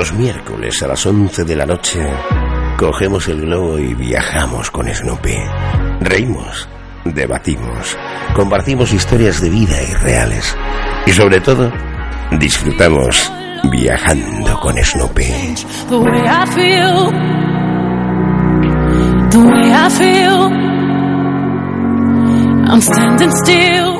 [0.00, 2.00] Los miércoles a las 11 de la noche
[2.78, 5.36] cogemos el globo y viajamos con Snoopy.
[6.00, 6.66] Reímos,
[7.04, 7.98] debatimos,
[8.34, 10.56] compartimos historias de vida y reales
[11.06, 11.70] y sobre todo
[12.38, 13.30] disfrutamos
[13.70, 15.54] viajando con Snoopy.
[15.90, 16.46] The way I
[19.90, 20.48] feel,
[22.70, 23.99] I'm standing still.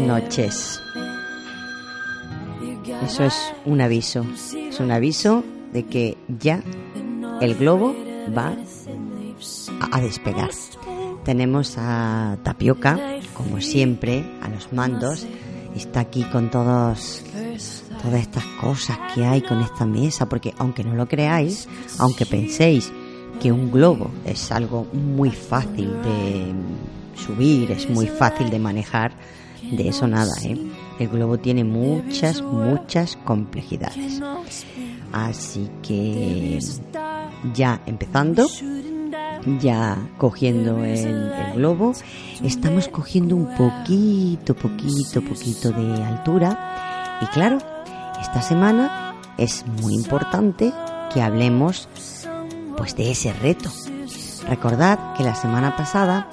[0.00, 0.80] Noches.
[3.04, 4.24] Eso es un aviso.
[4.54, 6.62] Es un aviso de que ya
[7.40, 7.94] el globo
[8.36, 8.56] va
[9.92, 10.50] a despegar.
[11.24, 12.98] Tenemos a Tapioca,
[13.34, 15.26] como siempre, a los mandos.
[15.74, 17.22] Está aquí con todos
[18.02, 22.92] todas estas cosas que hay con esta mesa, porque aunque no lo creáis, aunque penséis
[23.40, 26.52] que un globo es algo muy fácil de
[27.16, 29.12] subir, es muy fácil de manejar,
[29.70, 30.56] de eso nada, ¿eh?
[30.98, 34.20] El globo tiene muchas, muchas complejidades.
[35.12, 36.58] Así que
[37.54, 38.46] ya empezando,
[39.60, 41.92] ya cogiendo el, el globo,
[42.42, 47.18] estamos cogiendo un poquito, poquito, poquito de altura.
[47.20, 47.58] Y claro,
[48.20, 50.72] esta semana es muy importante
[51.12, 51.88] que hablemos
[52.76, 53.70] pues de ese reto.
[54.48, 56.28] Recordad que la semana pasada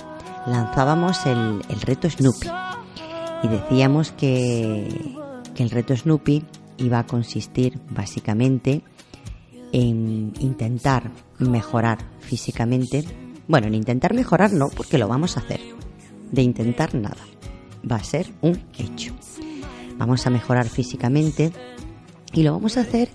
[0.45, 2.50] lanzábamos el, el reto Snoopy
[3.44, 4.88] y decíamos que,
[5.53, 6.44] que el reto Snoopy
[6.77, 8.81] iba a consistir básicamente
[9.72, 13.03] en intentar mejorar físicamente.
[13.47, 15.59] Bueno, en intentar mejorar no, porque lo vamos a hacer.
[16.31, 17.17] De intentar nada.
[17.89, 19.14] Va a ser un hecho.
[19.98, 21.52] Vamos a mejorar físicamente
[22.31, 23.10] y lo vamos a hacer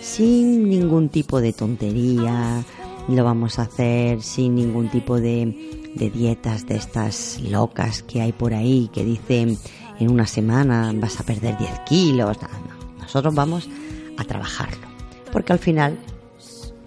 [0.00, 2.64] sin ningún tipo de tontería.
[3.08, 8.32] Lo vamos a hacer sin ningún tipo de, de dietas de estas locas que hay
[8.32, 9.58] por ahí que dicen
[9.98, 12.38] en una semana vas a perder 10 kilos.
[12.40, 12.98] No, no.
[12.98, 13.68] Nosotros vamos
[14.16, 14.86] a trabajarlo.
[15.32, 15.98] Porque al final,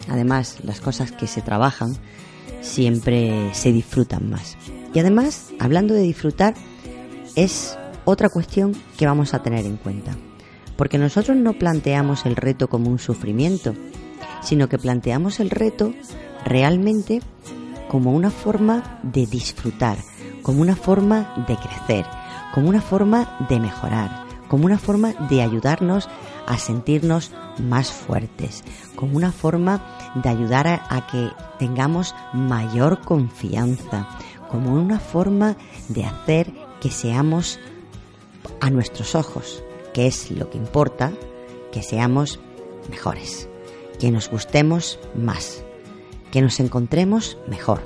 [0.07, 1.95] además, las cosas que se trabajan
[2.61, 4.57] siempre se disfrutan más.
[4.93, 6.53] Y además, hablando de disfrutar,
[7.35, 10.15] es otra cuestión que vamos a tener en cuenta.
[10.75, 13.73] Porque nosotros no planteamos el reto como un sufrimiento,
[14.41, 15.93] sino que planteamos el reto
[16.45, 17.21] realmente
[17.93, 19.99] como una forma de disfrutar,
[20.41, 22.07] como una forma de crecer,
[22.51, 26.09] como una forma de mejorar, como una forma de ayudarnos
[26.47, 28.63] a sentirnos más fuertes,
[28.95, 29.79] como una forma
[30.15, 34.07] de ayudar a, que tengamos mayor confianza,
[34.49, 35.55] como una forma
[35.87, 36.51] de hacer
[36.81, 37.59] que seamos
[38.59, 41.11] a nuestros ojos, que es lo que importa,
[41.71, 42.39] que seamos
[42.89, 43.47] mejores,
[43.99, 45.62] que nos gustemos más,
[46.33, 47.83] que nos encontremos mejor.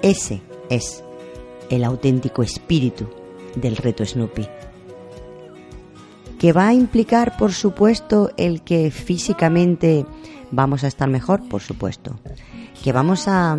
[0.00, 1.02] Ese es
[1.70, 3.08] el auténtico espíritu
[3.56, 4.46] del reto Snoopy.
[6.38, 10.06] Que va a implicar, por supuesto, el que físicamente
[10.52, 12.20] vamos a estar mejor, por supuesto.
[12.84, 13.58] Que vamos a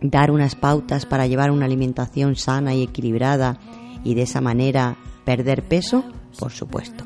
[0.00, 3.58] dar unas pautas para llevar una alimentación sana y equilibrada
[4.04, 6.02] y de esa manera perder peso,
[6.38, 7.04] por supuesto.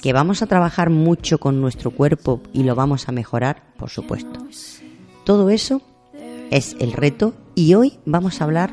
[0.00, 4.40] Que vamos a trabajar mucho con nuestro cuerpo y lo vamos a mejorar, por supuesto.
[5.26, 5.82] Todo eso
[6.52, 8.72] es el reto y hoy vamos a hablar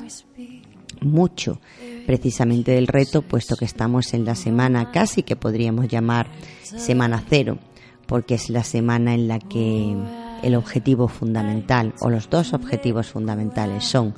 [1.02, 1.60] mucho
[2.06, 6.28] precisamente del reto, puesto que estamos en la semana casi que podríamos llamar
[6.62, 7.58] semana cero,
[8.06, 9.98] porque es la semana en la que
[10.44, 14.14] el objetivo fundamental o los dos objetivos fundamentales son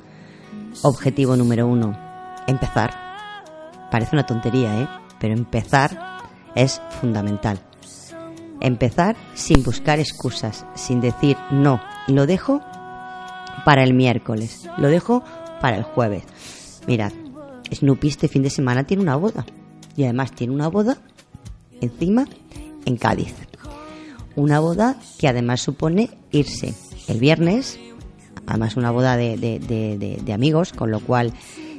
[0.82, 1.98] objetivo número uno,
[2.46, 2.92] empezar.
[3.90, 4.88] Parece una tontería, ¿eh?
[5.18, 6.20] Pero empezar
[6.54, 7.60] es fundamental.
[8.60, 12.60] Empezar sin buscar excusas, sin decir no, lo dejo
[13.64, 15.22] para el miércoles, lo dejo
[15.60, 16.22] para el jueves.
[16.86, 17.12] Mirad,
[17.72, 19.44] Snoopy este fin de semana tiene una boda.
[19.96, 20.98] Y además tiene una boda
[21.80, 22.26] encima
[22.84, 23.34] en Cádiz.
[24.36, 26.74] Una boda que además supone irse
[27.08, 27.78] el viernes,
[28.46, 31.32] además una boda de, de- de- de- amigos, con lo cual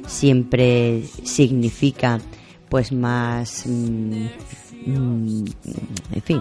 [0.06, 2.18] siempre significa
[2.68, 3.62] pues más...
[3.66, 4.26] mm,
[4.88, 5.44] mm,
[6.14, 6.40] en fin,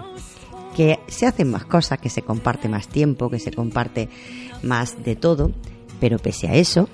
[0.75, 4.09] que se hacen más cosas, que se comparte más tiempo, que se comparte
[4.63, 5.51] más de todo,
[5.99, 6.87] pero pese a eso,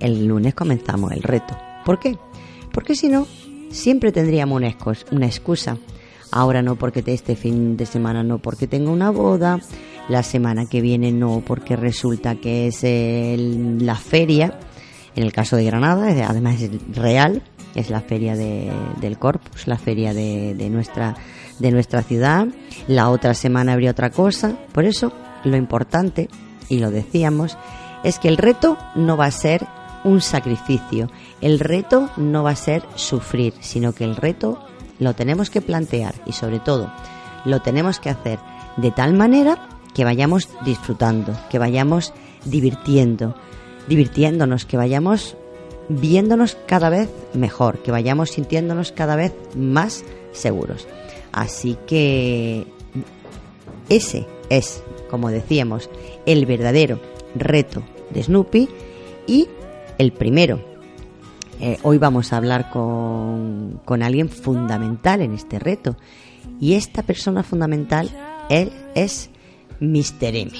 [0.00, 1.56] el lunes comenzamos el reto.
[1.84, 2.16] ¿Por qué?
[2.72, 3.26] Porque si no,
[3.70, 5.78] siempre tendríamos una, excus- una excusa.
[6.30, 9.60] Ahora no porque te- este fin de semana no porque tengo una boda,
[10.08, 12.82] La semana que viene no, porque resulta que es
[13.80, 14.58] la feria,
[15.16, 17.42] en el caso de Granada, además es real,
[17.74, 21.16] es la feria del Corpus, la feria de, de, nuestra,
[21.58, 22.46] de nuestra ciudad.
[22.88, 24.56] La otra semana habría otra cosa.
[24.72, 25.12] Por eso,
[25.44, 26.28] lo importante,
[26.68, 27.58] y lo decíamos,
[28.04, 29.66] es que el reto no va a ser
[30.04, 31.10] un sacrificio,
[31.40, 34.62] el reto no va a ser sufrir, sino que el reto
[34.98, 36.92] lo tenemos que plantear y sobre todo
[37.44, 38.38] lo tenemos que hacer
[38.76, 42.12] de tal manera que vayamos disfrutando, que vayamos
[42.44, 43.34] divirtiendo,
[43.88, 45.36] divirtiéndonos, que vayamos
[45.88, 50.86] viéndonos cada vez mejor, que vayamos sintiéndonos cada vez más seguros.
[51.32, 52.66] Así que
[53.88, 55.90] ese es, como decíamos,
[56.26, 57.00] el verdadero
[57.34, 58.68] reto de Snoopy
[59.26, 59.48] y
[59.98, 60.60] el primero.
[61.60, 65.96] Eh, hoy vamos a hablar con, con alguien fundamental en este reto
[66.60, 68.10] y esta persona fundamental
[68.50, 69.30] él es
[69.80, 70.34] Mr.
[70.34, 70.52] M.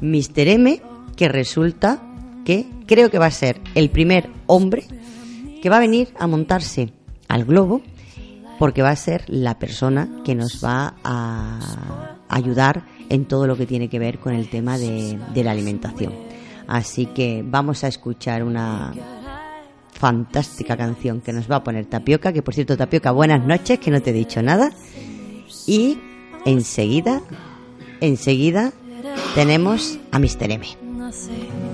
[0.00, 0.48] Mr.
[0.48, 0.82] M
[1.16, 2.02] que resulta
[2.48, 4.86] que creo que va a ser el primer hombre
[5.60, 6.94] que va a venir a montarse
[7.28, 7.82] al globo
[8.58, 13.66] porque va a ser la persona que nos va a ayudar en todo lo que
[13.66, 16.14] tiene que ver con el tema de, de la alimentación.
[16.66, 18.94] Así que vamos a escuchar una
[19.92, 23.90] fantástica canción que nos va a poner Tapioca, que por cierto Tapioca, buenas noches, que
[23.90, 24.72] no te he dicho nada.
[25.66, 25.98] Y
[26.46, 27.20] enseguida,
[28.00, 28.72] enseguida
[29.34, 30.50] tenemos a Mr.
[30.50, 31.67] M.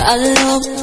[0.06, 0.73] I love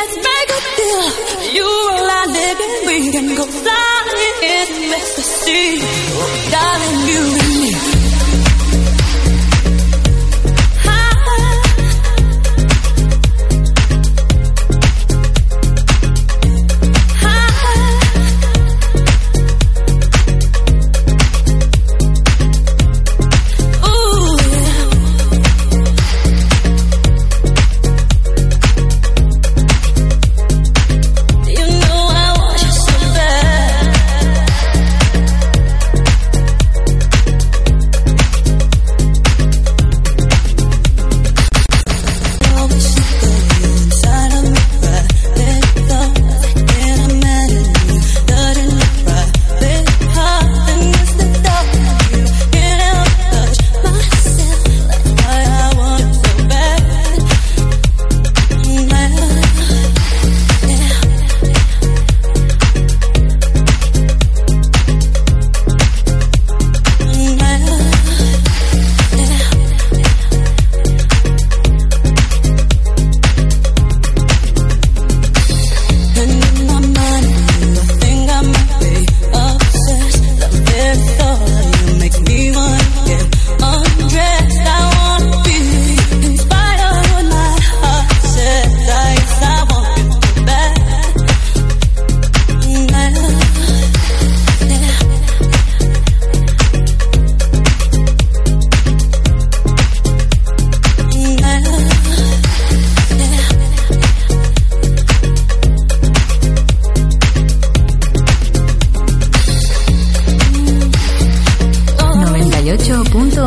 [0.00, 1.52] Let's make a deal.
[1.52, 5.76] You and I live and we can go flying in ecstasy.
[6.50, 7.99] Darling, you and me.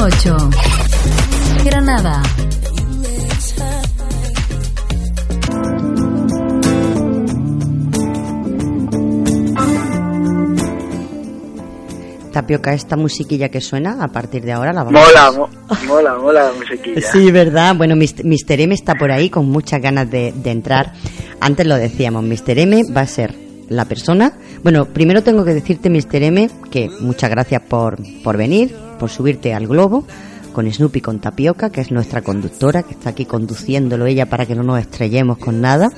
[0.03, 2.21] 101.8 Granada.
[12.31, 15.49] Tapioca, esta musiquilla que suena a partir de ahora la vamos Mola, mo-
[15.87, 16.99] mola, mola la musiquilla.
[17.01, 17.75] Sí, ¿verdad?
[17.75, 18.59] Bueno, Mis- Mr.
[18.61, 20.93] M está por ahí con muchas ganas de, de entrar.
[21.39, 22.57] Antes lo decíamos, Mr.
[22.57, 23.35] M va a ser
[23.69, 24.33] la persona.
[24.63, 26.23] Bueno, primero tengo que decirte, Mr.
[26.23, 30.05] M, que muchas gracias por, por venir, por subirte al globo
[30.53, 34.55] con Snoopy con Tapioca, que es nuestra conductora, que está aquí conduciéndolo ella para que
[34.55, 35.91] no nos estrellemos con nada.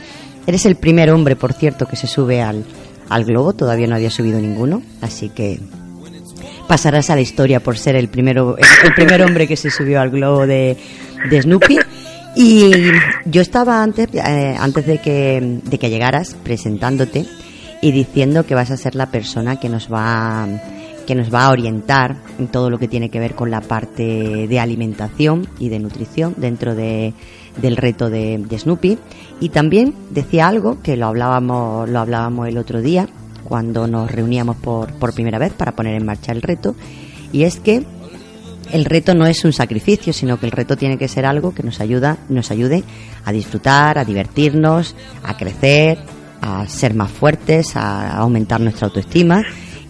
[0.48, 2.66] Eres el primer hombre, por cierto, que se sube al,
[3.08, 5.60] al globo, todavía no había subido ninguno, así que
[6.68, 10.10] pasarás a la historia por ser el primero el primer hombre que se subió al
[10.10, 10.76] globo de,
[11.30, 11.78] de Snoopy
[12.36, 12.72] y
[13.26, 17.28] yo estaba antes eh, antes de que de que llegaras presentándote
[17.84, 20.48] y diciendo que vas a ser la persona que nos va
[21.06, 24.48] que nos va a orientar en todo lo que tiene que ver con la parte
[24.48, 27.14] de alimentación y de nutrición dentro de,
[27.62, 28.98] del reto de, de Snoopy
[29.40, 33.08] y también decía algo que lo hablábamos lo hablábamos el otro día
[33.44, 36.76] cuando nos reuníamos por, por primera vez para poner en marcha el reto
[37.32, 37.86] y es que
[38.72, 41.64] el reto no es un sacrificio, sino que el reto tiene que ser algo que
[41.64, 42.84] nos ayuda, nos ayude
[43.24, 46.00] a disfrutar, a divertirnos, a crecer,
[46.42, 49.44] a ser más fuertes, a aumentar nuestra autoestima.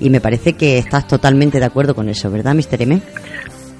[0.05, 2.79] Y me parece que estás totalmente de acuerdo con eso, ¿verdad, Mr.
[2.79, 3.01] M?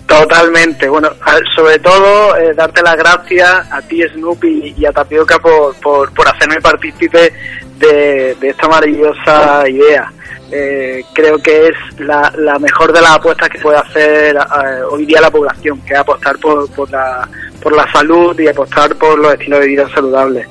[0.08, 0.90] Totalmente.
[0.90, 1.10] Bueno,
[1.56, 6.28] sobre todo eh, darte las gracias a ti, Snoopy, y a Tapioca por, por, por
[6.28, 7.32] hacerme partícipe
[7.78, 10.12] de, de esta maravillosa idea.
[10.52, 15.06] Eh, creo que es la, la mejor de las apuestas que puede hacer eh, hoy
[15.06, 17.30] día la población, que es apostar por, por, la,
[17.62, 20.48] por la salud y apostar por los estilos de vida saludables.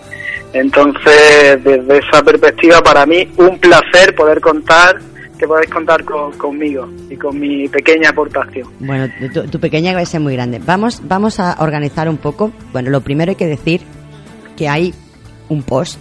[0.53, 5.01] Entonces, desde esa perspectiva, para mí, un placer poder contar
[5.39, 8.69] que podéis contar con- conmigo y con mi pequeña aportación.
[8.81, 10.61] Bueno, tu, tu pequeña va a ser muy grande.
[10.65, 12.53] Vamos, vamos a organizar un poco.
[12.73, 13.81] Bueno, lo primero hay que decir
[14.57, 14.95] que hay
[15.49, 15.99] un post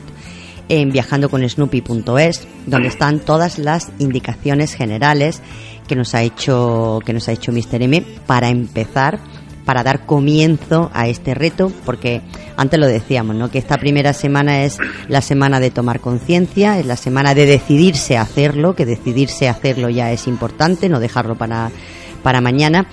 [0.70, 5.42] en viajandoconesnoopy.es donde están todas las indicaciones generales
[5.88, 7.82] que nos ha hecho que nos ha hecho Mr.
[7.82, 9.20] M para empezar
[9.65, 12.22] para dar comienzo a este reto porque
[12.58, 14.77] antes lo decíamos no que esta primera semana es
[15.08, 19.51] la semana de tomar conciencia es la semana de decidirse a hacerlo que decidirse a
[19.51, 21.72] hacerlo ya es importante no dejarlo para
[22.22, 22.88] para mañana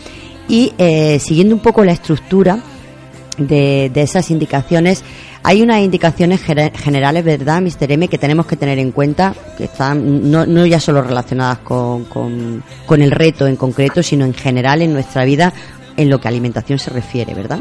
[0.48, 2.60] y eh, siguiendo un poco la estructura
[3.38, 5.02] de, de esas indicaciones.
[5.42, 7.92] Hay unas indicaciones generales, ¿verdad, Mr.
[7.92, 12.04] M, que tenemos que tener en cuenta, que están no, no ya solo relacionadas con,
[12.04, 15.54] con, con el reto en concreto, sino en general en nuestra vida
[15.96, 17.60] en lo que alimentación se refiere, ¿verdad?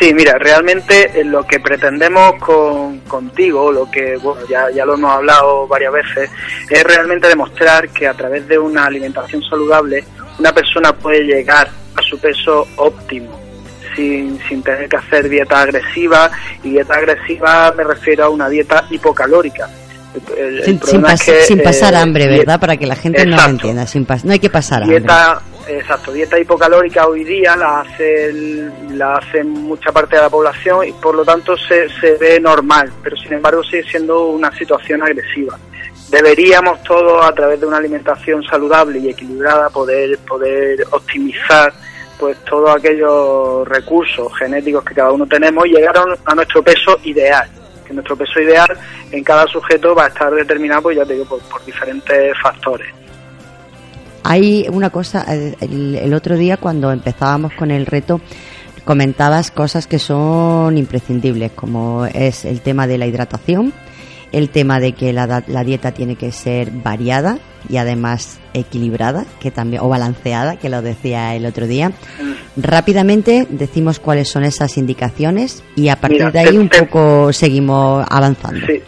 [0.00, 4.94] Sí, mira, realmente eh, lo que pretendemos con, contigo, lo que bueno, ya, ya lo
[4.94, 6.30] hemos hablado varias veces,
[6.68, 10.04] es realmente demostrar que a través de una alimentación saludable
[10.38, 13.38] una persona puede llegar a su peso óptimo
[13.94, 16.30] sin, sin tener que hacer dieta agresiva
[16.62, 19.68] y dieta agresiva me refiero a una dieta hipocalórica.
[20.36, 22.60] El- el Sin, es que, sin pasar eh, hambre, ¿verdad?
[22.60, 23.86] Para que la gente no lo entienda.
[23.86, 24.98] Sin pas- no hay que pasar hambre.
[25.00, 30.28] dieta exacto dieta hipocalórica hoy día la hace el- la hace mucha parte de la
[30.28, 34.50] población y por lo tanto se, se ve normal pero sin embargo sigue siendo una
[34.58, 35.56] situación agresiva
[36.10, 41.72] deberíamos todos a través de una alimentación saludable y equilibrada poder poder optimizar
[42.18, 47.48] pues todos aquellos recursos genéticos que cada uno tenemos y llegar a nuestro peso ideal
[47.82, 48.68] que nuestro peso ideal
[49.10, 52.88] en cada sujeto va a estar determinado pues ya te digo por- diferentes factores.
[54.24, 55.26] Hay una cosa,
[55.60, 58.20] el otro día cuando empezábamos con el reto
[58.84, 63.72] comentabas cosas que son imprescindibles, como es el tema de la hidratación,
[64.32, 69.50] el tema de que la, la dieta tiene que ser variada y además equilibrada, que
[69.50, 71.92] también o balanceada, que lo decía el otro día.
[72.56, 76.82] Rápidamente decimos cuáles son esas indicaciones y a partir Mira, de ahí te- un te-
[76.82, 78.66] poco seguimos avanzando.
[78.66, 78.80] Sí.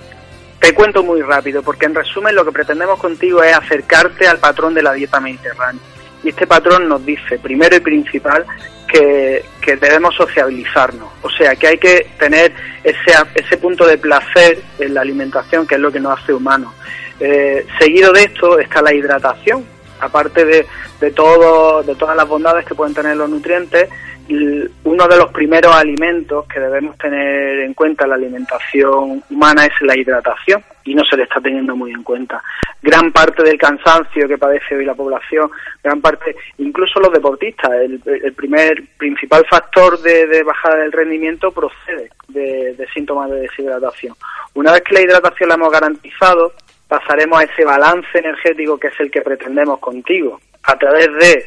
[0.61, 4.73] Te cuento muy rápido, porque en resumen lo que pretendemos contigo es acercarte al patrón
[4.75, 5.81] de la dieta mediterránea.
[6.25, 8.45] Y este patrón nos dice, primero y principal,
[8.89, 11.09] que, que debemos sociabilizarnos.
[11.23, 12.53] O sea, que hay que tener
[12.83, 16.73] ese, ese punto de placer en la alimentación, que es lo que nos hace humanos.
[17.21, 19.65] Eh, seguido de esto está la hidratación.
[20.01, 20.67] Aparte de,
[21.01, 23.89] de, todo, de todas las bondades que pueden tener los nutrientes,
[24.29, 29.73] uno de los primeros alimentos que debemos tener en cuenta en la alimentación humana es
[29.83, 32.43] la hidratación y no se le está teniendo muy en cuenta.
[32.83, 35.51] Gran parte del cansancio que padece hoy la población,
[35.83, 38.01] gran parte, incluso los deportistas, el,
[38.35, 44.15] primer principal factor de, bajada del rendimiento procede de, de síntomas de deshidratación.
[44.55, 46.53] Una vez que la hidratación la hemos garantizado,
[46.89, 51.47] pasaremos a ese balance energético que es el que pretendemos contigo, a través de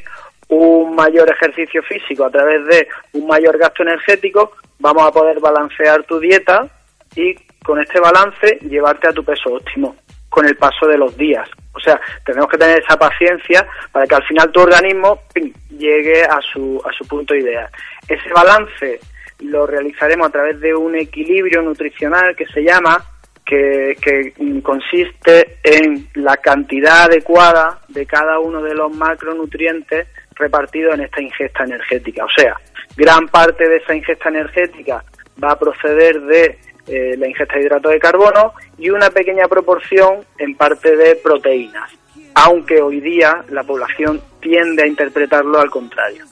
[0.49, 6.03] un mayor ejercicio físico a través de un mayor gasto energético, vamos a poder balancear
[6.03, 6.67] tu dieta
[7.15, 9.95] y con este balance llevarte a tu peso óptimo
[10.29, 11.49] con el paso de los días.
[11.73, 15.21] O sea, tenemos que tener esa paciencia para que al final tu organismo
[15.69, 17.67] llegue a su, a su punto ideal.
[18.07, 18.99] Ese balance
[19.39, 23.03] lo realizaremos a través de un equilibrio nutricional que se llama,
[23.45, 31.01] que, que consiste en la cantidad adecuada de cada uno de los macronutrientes repartidos en
[31.01, 32.25] esta ingesta energética.
[32.25, 32.55] O sea,
[32.95, 35.03] gran parte de esa ingesta energética
[35.43, 40.25] va a proceder de eh, la ingesta de hidratos de carbono y una pequeña proporción
[40.39, 41.91] en parte de proteínas,
[42.35, 46.23] aunque hoy día la población tiende a interpretarlo al contrario.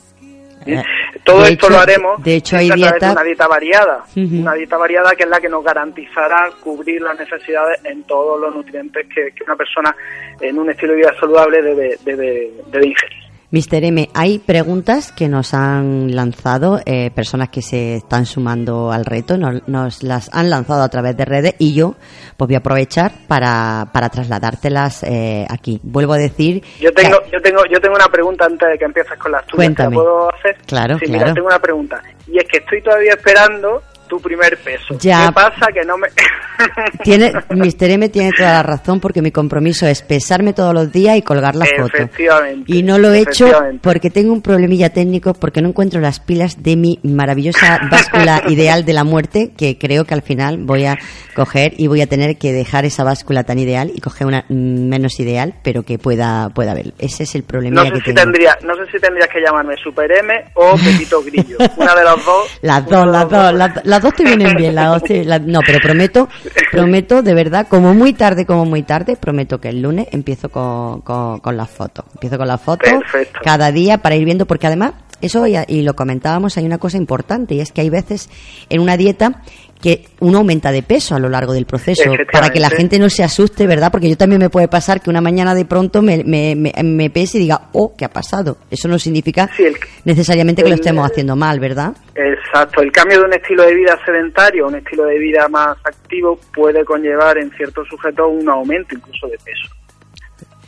[0.68, 0.82] Eh,
[1.24, 4.04] Todo de esto hecho- lo haremos de hecho, hay a través de una dieta variada,
[4.42, 8.56] una dieta variada que es la que nos garantizará cubrir las necesidades en todos los
[8.56, 9.96] nutrientes que, que una persona
[10.42, 13.25] en un estilo de vida saludable debe, debe, debe ingerir.
[13.52, 13.84] Mr.
[13.86, 19.38] M, hay preguntas que nos han lanzado eh, personas que se están sumando al reto,
[19.38, 21.96] nos, nos las han lanzado a través de redes y yo
[22.38, 25.80] pues voy a aprovechar para, para trasladártelas eh, aquí.
[25.84, 26.64] Vuelvo a decir...
[26.80, 29.46] Yo tengo, que- yo tengo, yo tengo una pregunta antes de que empieces con las
[29.46, 29.56] tuyas.
[29.76, 29.96] ¿Te la Cuéntame.
[29.96, 30.58] puedo hacer?
[30.66, 31.20] Claro, sí, claro.
[31.24, 32.02] mira, tengo una pregunta.
[32.28, 34.98] Y es que estoy todavía esperando tu primer peso.
[35.00, 35.28] Ya.
[35.28, 35.68] ¿Qué pasa?
[35.74, 36.08] Que no me...
[37.04, 37.90] Tiene, Mr.
[37.92, 41.56] M tiene toda la razón porque mi compromiso es pesarme todos los días y colgar
[41.56, 41.98] la foto.
[41.98, 46.20] Efectivamente, Y no lo he hecho porque tengo un problemilla técnico, porque no encuentro las
[46.22, 50.86] pilas de mi maravillosa báscula ideal de la muerte, que creo que al final voy
[50.86, 50.98] a
[51.36, 55.20] coger y voy a tener que dejar esa báscula tan ideal y coger una menos
[55.20, 56.94] ideal, pero que pueda, pueda ver.
[57.00, 58.22] Ese es el No problemilla sé, que si tengo.
[58.22, 61.58] tendría, no sé si tendrías que llamarme Super M o Pepito Grillo.
[61.78, 62.60] Una de las dos.
[62.62, 65.60] Las dos, las dos, las, las dos te vienen bien, las dos te- la- no,
[65.66, 66.28] pero prometo,
[66.72, 71.02] prometo de verdad, como muy tarde, como muy tarde, prometo que el lunes empiezo con,
[71.02, 72.06] con, con las fotos.
[72.14, 73.40] Empiezo con las fotos Perfecto.
[73.44, 76.98] cada día para ir viendo, porque además, eso ya- y lo comentábamos, hay una cosa
[76.98, 78.30] importante y es que hay veces
[78.70, 79.42] en una dieta
[79.86, 83.08] que uno aumenta de peso a lo largo del proceso para que la gente no
[83.08, 83.92] se asuste, ¿verdad?
[83.92, 87.12] Porque yo también me puede pasar que una mañana de pronto me, me, me, me
[87.12, 88.58] pese y diga, oh, ¿qué ha pasado?
[88.72, 91.94] Eso no significa Sí, el- necesariamente que lo estemos haciendo mal, ¿verdad?
[92.16, 95.78] Exacto, el cambio de un estilo de vida sedentario a un estilo de vida más
[95.84, 99.75] activo puede conllevar en ciertos sujetos un aumento incluso de peso.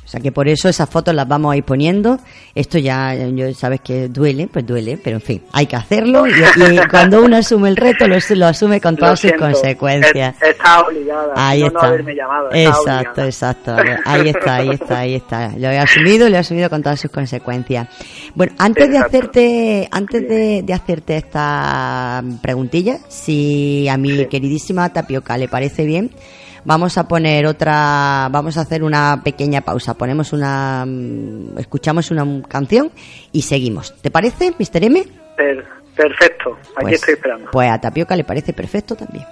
[0.08, 2.18] O sea que por eso esas fotos las vamos a ir poniendo.
[2.56, 6.32] Esto ya, yo sabes que duele, pues duele, pero en fin, hay que hacerlo y,
[6.32, 10.36] y cuando uno asume el reto lo, lo asume con todas sus consecuencias.
[10.42, 11.34] es- Está obligada.
[11.36, 11.80] Ahí no, está.
[11.82, 12.50] no haberme llamado.
[12.52, 13.28] está exacto, obligada.
[13.28, 13.76] exacto.
[14.06, 15.52] Ahí está, ahí está, ahí está.
[15.58, 17.90] Lo he asumido, lo he asumido con todas sus consecuencias.
[18.34, 24.26] Bueno, antes de hacerte, antes de, de hacerte esta preguntilla, si a mi Sí.
[24.28, 26.12] queridísima Tapioca le parece bien,
[26.68, 29.94] vamos a poner otra, vamos a hacer una pequeña pausa.
[29.96, 32.92] Ponemos una, mm, escuchamos una canción
[33.32, 33.96] y seguimos.
[34.02, 34.84] ¿Te parece, Mr.
[34.84, 35.04] M?
[35.38, 37.50] Per- perfecto, aquí Pues- estoy esperando.
[37.52, 39.26] Pues a Tapioca le parece perfecto también.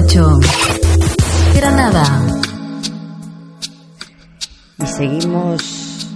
[0.09, 2.27] 98.8 Granada.
[4.83, 6.07] Y seguimos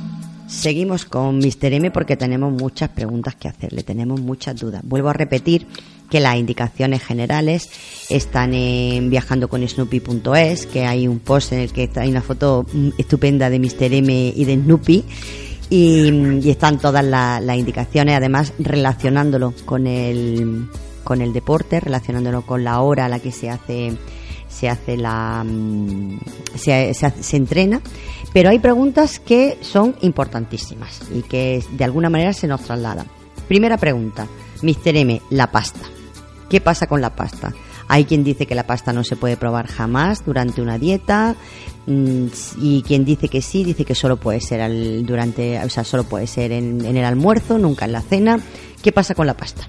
[0.47, 1.73] seguimos con Mr.
[1.75, 4.81] M porque tenemos muchas preguntas que hacerle, tenemos muchas dudas.
[4.85, 5.67] Vuelvo a repetir
[6.09, 7.69] que las indicaciones generales
[8.09, 12.65] están en viajandocoSnoopy.es, que hay un post en el que hay una foto
[12.99, 13.93] estupenda de Mr.
[13.95, 15.05] M y de Snoopy.
[15.71, 20.67] Y, están todas la- las indicaciones, además relacionándolo con el,
[21.03, 23.97] con el deporte, relacionándolo con la hora a la que se hace
[24.49, 26.19] se hace la mm,
[26.57, 27.81] se, se se entrena
[28.35, 33.07] pero hay preguntas que son importantísimas y que de alguna manera se nos trasladan
[33.49, 34.27] primera pregunta
[34.63, 34.95] Mr.
[34.97, 35.81] M la pasta
[36.51, 37.55] ¿qué pasa con la pasta?
[37.89, 41.35] hay quien dice que la pasta no se puede probar jamás durante una dieta
[41.87, 42.27] mm,
[42.61, 46.05] y quien dice que sí dice que solo puede ser al- durante o sea solo
[46.05, 48.39] puede ser en el almuerzo nunca en la cena
[48.83, 49.67] ¿qué pasa con la pasta?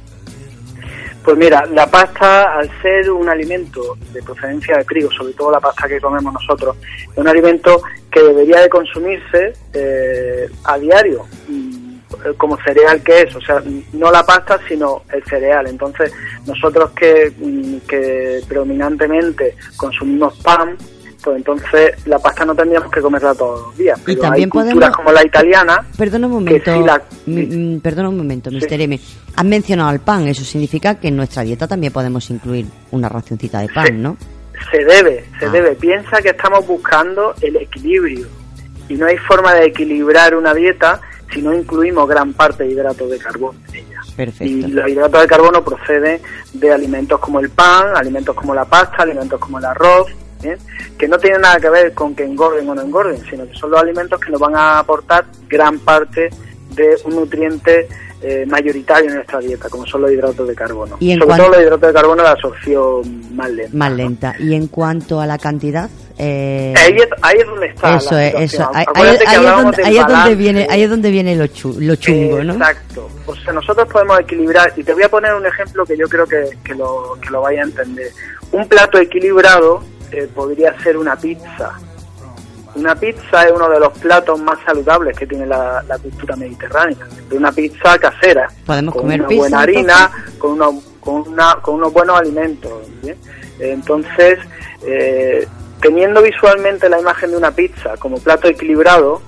[1.24, 5.60] Pues mira, la pasta, al ser un alimento de procedencia de trigo, sobre todo la
[5.62, 6.76] pasta que comemos nosotros,
[7.10, 7.82] es un alimento
[8.12, 14.12] que debería de consumirse eh, a diario, mm, como cereal que es, o sea, no
[14.12, 15.68] la pasta, sino el cereal.
[15.68, 16.12] Entonces,
[16.46, 20.78] nosotros que, mm, que predominantemente consumimos pan,
[21.24, 24.00] pues entonces la pasta no tendríamos que comerla todos los días.
[24.06, 28.10] Pero también hay culturas podemos- como la italiana, Perdona un momento, sí la- mm, perdona
[28.10, 28.82] un momento, Mr.
[28.82, 29.00] M.
[29.36, 33.60] Has mencionado el pan, eso significa que en nuestra dieta también podemos incluir una racioncita
[33.62, 33.94] de pan, Sí.
[33.94, 34.18] ¿no?
[34.72, 35.50] Se debe, se Ah.
[35.50, 35.76] debe.
[35.76, 38.28] Piensa que estamos buscando el equilibrio
[38.90, 41.02] y no hay forma de equilibrar una dieta
[41.34, 44.00] si no incluimos gran parte de hidratos de carbono en ella.
[44.08, 44.68] Y Perfecto.
[44.70, 46.22] los hidratos de carbono proceden
[46.54, 50.08] de alimentos como el pan, alimentos como la pasta, alimentos como el arroz,
[50.44, 50.58] ¿bien?
[50.98, 53.72] que no tienen nada que ver con que engorden o no engorden, sino que son
[53.72, 56.30] los alimentos que nos van a aportar gran parte
[56.76, 57.88] de un nutriente
[58.26, 60.96] eh, mayoritario en nuestra dieta, como son los hidratos de carbono.
[61.02, 63.78] Y en Sobre cuan- todo los hidratos de carbono de absorción más lenta.
[63.78, 63.98] Más ¿no?
[63.98, 64.36] lenta.
[64.40, 67.98] Y en cuanto a la cantidad, eh, Ahí es, ahí es donde está.
[67.98, 68.72] eso la es, eso.
[68.74, 70.36] Ahí, ahí- es donde, del ahí es donde balance.
[70.36, 72.54] viene, ahí es donde viene lo, chu- lo chungo, ¿no?
[72.54, 73.10] Exacto.
[73.26, 76.26] O sea, nosotros podemos equilibrar, y te voy a poner un ejemplo que yo creo
[76.26, 78.10] que, que lo, que lo vaya a entender.
[78.54, 81.80] Un plato equilibrado eh, podría ser una pizza.
[82.76, 86.98] Una pizza es uno de los platos más saludables que tiene la, la cultura mediterránea.
[87.30, 88.48] De una pizza casera.
[88.66, 92.72] Podemos con comer una pizza, buena harina, con, unos, con, una, con unos buenos alimentos.
[93.02, 93.18] ¿bien?
[93.60, 94.40] Entonces,
[94.86, 95.48] eh,
[95.82, 99.22] teniendo visualmente la imagen de una pizza como plato equilibrado,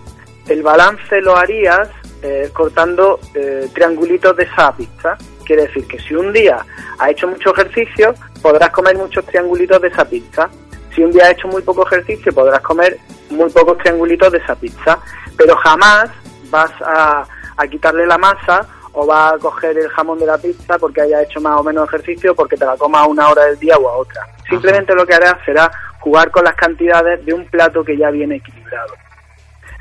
[0.47, 1.89] el balance lo harías
[2.21, 5.17] eh, cortando eh, triangulitos de esa pizza.
[5.45, 6.65] Quiere decir que si un día
[6.97, 10.49] has hecho mucho ejercicio, podrás comer muchos triangulitos de esa pizza.
[10.95, 12.97] Si un día has hecho muy poco ejercicio, podrás comer
[13.29, 14.97] muy pocos triangulitos de esa pizza.
[15.38, 16.10] Pero jamás
[16.49, 17.25] vas a,
[17.58, 21.21] a quitarle la masa o vas a coger el jamón de la pizza porque haya
[21.21, 23.89] hecho más o menos ejercicio porque te la comas a una hora del día o
[23.89, 24.21] a otra.
[24.49, 28.38] Simplemente lo que harás será jugar con las cantidades de un plato que ya viene
[28.38, 28.93] equilibrado.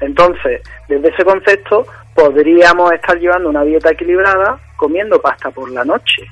[0.01, 6.25] Entonces, desde ese concepto, podríamos estar llevando una dieta equilibrada comiendo pasta por la noche.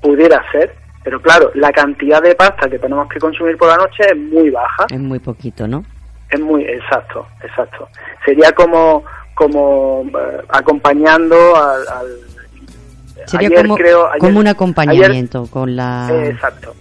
[0.00, 4.04] Pudiera ser, pero claro, la cantidad de pasta que tenemos que consumir por la noche
[4.10, 4.86] es muy baja.
[4.90, 5.84] Es muy poquito, ¿no?
[6.30, 7.88] Es muy exacto, exacto.
[8.24, 14.54] Sería como como eh, acompañando al, al- Sería ayer como, creo- ayer- como un ayer-
[14.54, 16.08] acompañamiento con la...
[16.12, 16.74] eh, exacto.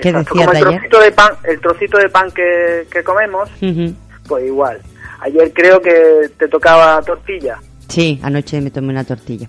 [0.00, 3.50] ¿Qué Exacto, decías como el trocito de pan, el trocito de pan que, que comemos,
[4.26, 4.80] pues igual.
[5.20, 7.58] Ayer creo que te tocaba tortilla.
[7.88, 9.48] Sí, anoche me tomé una tortilla.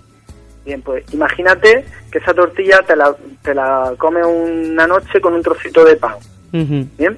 [0.65, 5.41] Bien, pues imagínate que esa tortilla te la, te la comes una noche con un
[5.41, 6.15] trocito de pan,
[6.53, 6.87] Ujú.
[6.97, 7.17] ¿bien?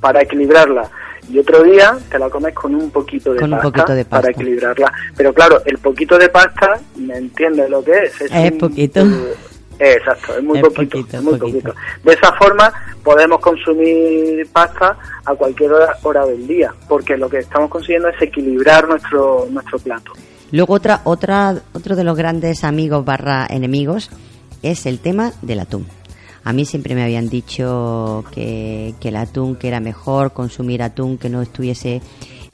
[0.00, 0.88] Para equilibrarla.
[1.30, 4.04] Y otro día te la comes con un poquito de, Con un pasta, poquito de
[4.06, 4.30] para pasta.
[4.40, 4.92] equilibrarla.
[5.14, 8.20] Pero claro, el poquito de pasta, ¿me entiendes lo que es?
[8.22, 9.00] Es un- poquito.
[9.00, 9.34] eh,
[9.78, 11.72] exacto, es muy Es poquito, poquito, es muy poquito.
[11.72, 11.74] poquito.
[12.04, 17.38] De esa forma podemos consumir pasta a cualquier hora, hora del día, porque lo que
[17.38, 20.12] estamos consiguiendo es equilibrar nuestro, nuestro plato.
[20.50, 24.10] Luego otra, otra, otro de los grandes amigos barra enemigos
[24.62, 25.86] es el tema del atún.
[26.44, 31.18] A mí siempre me habían dicho que, que el atún, que era mejor consumir atún
[31.18, 32.00] que no estuviese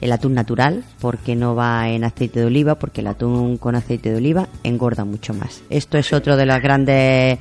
[0.01, 4.11] el atún natural, porque no va en aceite de oliva, porque el atún con aceite
[4.11, 5.63] de oliva engorda mucho más.
[5.71, 7.39] ¿Esto es otro de las grandes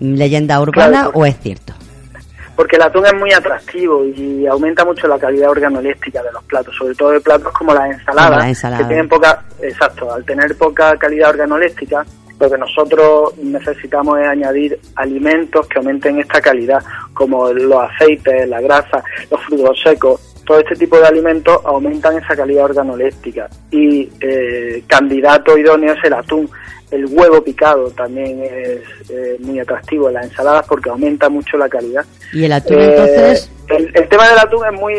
[0.00, 1.72] leyendas urbanas Claro, o es cierto?
[2.56, 6.74] porque el atún es muy atractivo y aumenta mucho la calidad organoléctrica de los platos,
[6.76, 8.78] sobre todo de platos como las ensaladas, Como la ensalada.
[8.82, 12.04] que tienen poca, exacto, al tener poca calidad organoléctrica,
[12.40, 16.82] lo que nosotros necesitamos es añadir alimentos que aumenten esta calidad,
[17.14, 22.34] como los aceites, la grasa, los frutos secos, todo este tipo de alimentos aumentan esa
[22.34, 26.50] calidad organoléptica y eh, candidato idóneo es el atún.
[26.90, 28.80] El huevo picado también es
[29.10, 32.02] eh, muy atractivo en las ensaladas porque aumenta mucho la calidad.
[32.32, 33.50] ¿Y el atún Eh, entonces?
[33.68, 34.94] El, el tema del atún es muy,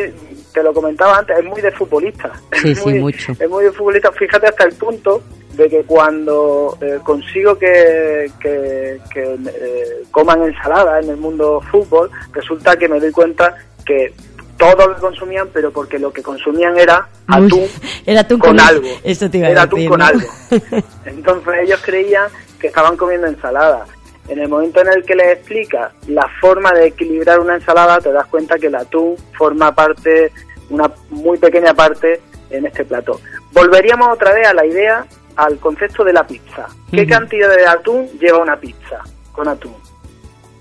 [0.53, 2.31] te lo comentaba antes, es muy de futbolista.
[2.61, 3.31] Sí, Es sí, muy- mucho.
[3.39, 4.11] Es muy de futbolista.
[4.11, 5.23] Fíjate hasta el punto
[5.55, 12.11] de que cuando eh, consigo que, que, que, eh, coman ensalada en el mundo fútbol,
[12.33, 14.13] resulta que me doy cuenta que
[14.59, 17.65] todos lo consumían, pero porque lo que consumían era atún
[18.05, 18.87] Era atún con con- algo.
[19.03, 20.05] Eso te iba a Era atún decir, con ¿no?
[20.05, 20.27] algo.
[21.05, 23.85] Entonces ellos creían que estaban comiendo ensalada.
[24.27, 28.11] En el momento en el que les explica la forma de equilibrar una ensalada, te
[28.11, 30.31] das cuenta que el atún forma parte,
[30.69, 33.19] una muy pequeña parte en este plato.
[33.53, 36.67] Volveríamos otra vez a la idea, al concepto de la pizza.
[36.91, 38.99] ¿Qué cantidad de atún lleva una pizza
[39.31, 39.73] con atún?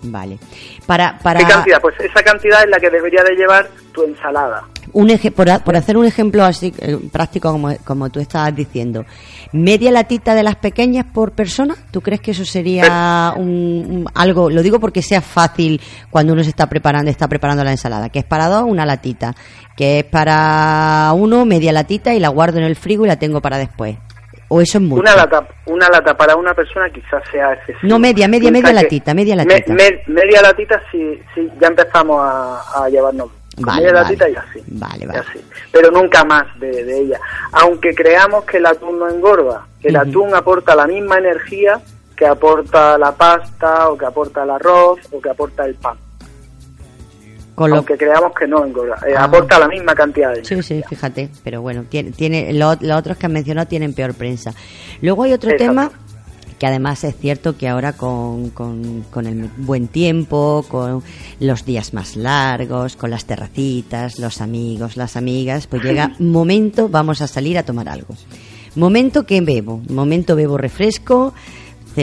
[0.03, 0.39] Vale.
[0.87, 1.81] Para, para ¿Qué cantidad?
[1.81, 4.63] Pues esa cantidad es la que debería de llevar tu ensalada.
[4.93, 9.05] un eje- por, hacer un ejemplo así eh, práctico como, como tú estabas diciendo,
[9.53, 13.45] media latita de las pequeñas por persona, ¿tú crees que eso sería un,
[13.91, 14.49] un- algo?
[14.51, 15.81] Lo digo porque sea fácil
[16.11, 19.35] cuando uno se está preparando, está preparando la ensalada, que es para dos una latita,
[19.77, 23.41] que es para uno media latita y la guardo en el frigo y la tengo
[23.43, 23.97] para después.
[24.49, 25.01] O eso es mucho.
[25.03, 27.89] Una lata, una lata para una persona quizás sea excesivo.
[27.89, 29.75] No, media, media, media latita, media me- latita.
[29.75, 33.29] me- media latita sí, sí, ya empezamos a, a llevarnos.
[33.59, 34.05] Vale, media vale.
[34.05, 34.63] latita ya sí.
[34.69, 35.23] Vale, vale.
[35.33, 35.45] sí.
[35.73, 37.21] Pero nunca más de, de ella.
[37.53, 41.81] Aunque creamos que el atún no engorda, el atún aporta la misma energía
[42.17, 45.97] que aporta la pasta, o que aporta el arroz, o que aporta el pan.
[47.59, 48.97] Con lo- Aunque creamos que no engorda.
[49.07, 49.25] Eh, Ah.
[49.25, 53.17] Aporta la misma cantidad de Sí, sí, fíjate, pero bueno, tiene, tiene lo- los otros
[53.17, 54.55] que has mencionado tienen peor prensa.
[55.03, 55.73] Luego hay otro Exacto.
[55.73, 55.91] tema
[56.61, 61.03] que además es cierto que ahora con, con, con el buen tiempo, con
[61.41, 67.21] los días más largos, con las terracitas, los amigos, las amigas, pues llega momento, vamos
[67.23, 68.15] a salir a tomar algo.
[68.77, 71.33] Momento que bebo, momento bebo refresco,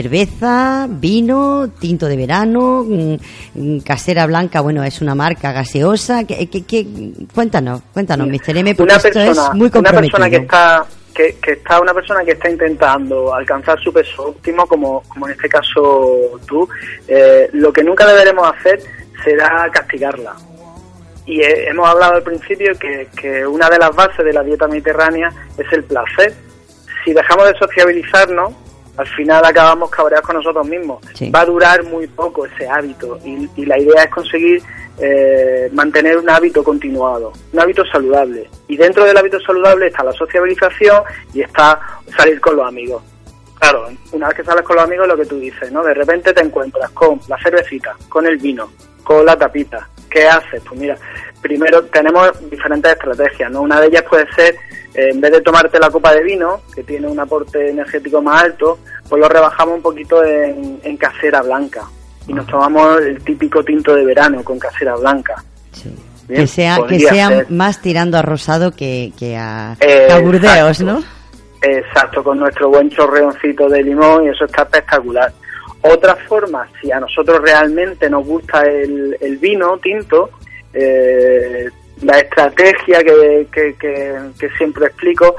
[0.00, 3.14] cerveza, vino, tinto de verano, mm,
[3.54, 6.24] mm, casera blanca, bueno, es una marca gaseosa.
[6.24, 6.86] ¿Qué, qué- qué-
[7.34, 8.56] Cuéntanos, cuéntanos, Mr.
[8.58, 10.10] M, porque una esto persona, es muy una comprometido.
[10.18, 14.66] persona que está que, que está una persona que está intentando alcanzar su peso óptimo
[14.66, 16.68] como, como en este caso tú
[17.08, 18.80] eh, lo que nunca deberemos hacer
[19.24, 20.34] será castigarla
[21.24, 24.68] y eh, hemos hablado al principio que, que una de las bases de la dieta
[24.68, 26.34] mediterránea es el placer
[27.02, 28.52] si dejamos de sociabilizarnos
[28.96, 31.30] al final acabamos cabreados con nosotros mismos Sí.
[31.30, 34.62] va a durar muy poco ese hábito y, y la idea es conseguir
[34.98, 38.48] eh, mantener un hábito continuado, un hábito saludable.
[38.68, 41.02] Y dentro del hábito saludable está la sociabilización
[41.34, 41.78] y está
[42.16, 43.02] salir con los amigos.
[43.58, 45.82] Claro, una vez que sales con los amigos, lo que tú dices, ¿no?
[45.82, 48.70] De repente te encuentras con la cervecita, con el vino,
[49.02, 49.88] con la tapita.
[50.10, 50.62] ¿Qué haces?
[50.66, 50.96] Pues mira,
[51.42, 53.62] primero tenemos diferentes estrategias, ¿no?
[53.62, 54.56] Una de ellas puede ser,
[54.96, 58.78] en vez de tomarte la copa de vino, que tiene un aporte energético más alto,
[59.08, 61.82] pues lo rebajamos un poquito en, en casera blanca.
[62.26, 65.44] Y nos tomamos el típico tinto de verano con casera blanca.
[65.72, 65.94] Sí.
[66.26, 67.50] Bien, que sea, que sea ser.
[67.50, 70.84] más tirando a rosado que, que a, Eh, que a Burdeos, exacto.
[70.84, 71.04] ¿no?
[71.62, 75.32] Exacto, con nuestro buen chorreoncito de limón y eso está espectacular.
[75.82, 80.30] Otra forma, si a nosotros realmente nos gusta el, el vino tinto,
[80.72, 81.68] eh,
[82.02, 85.34] la estrategia que, que, que- que siempre explico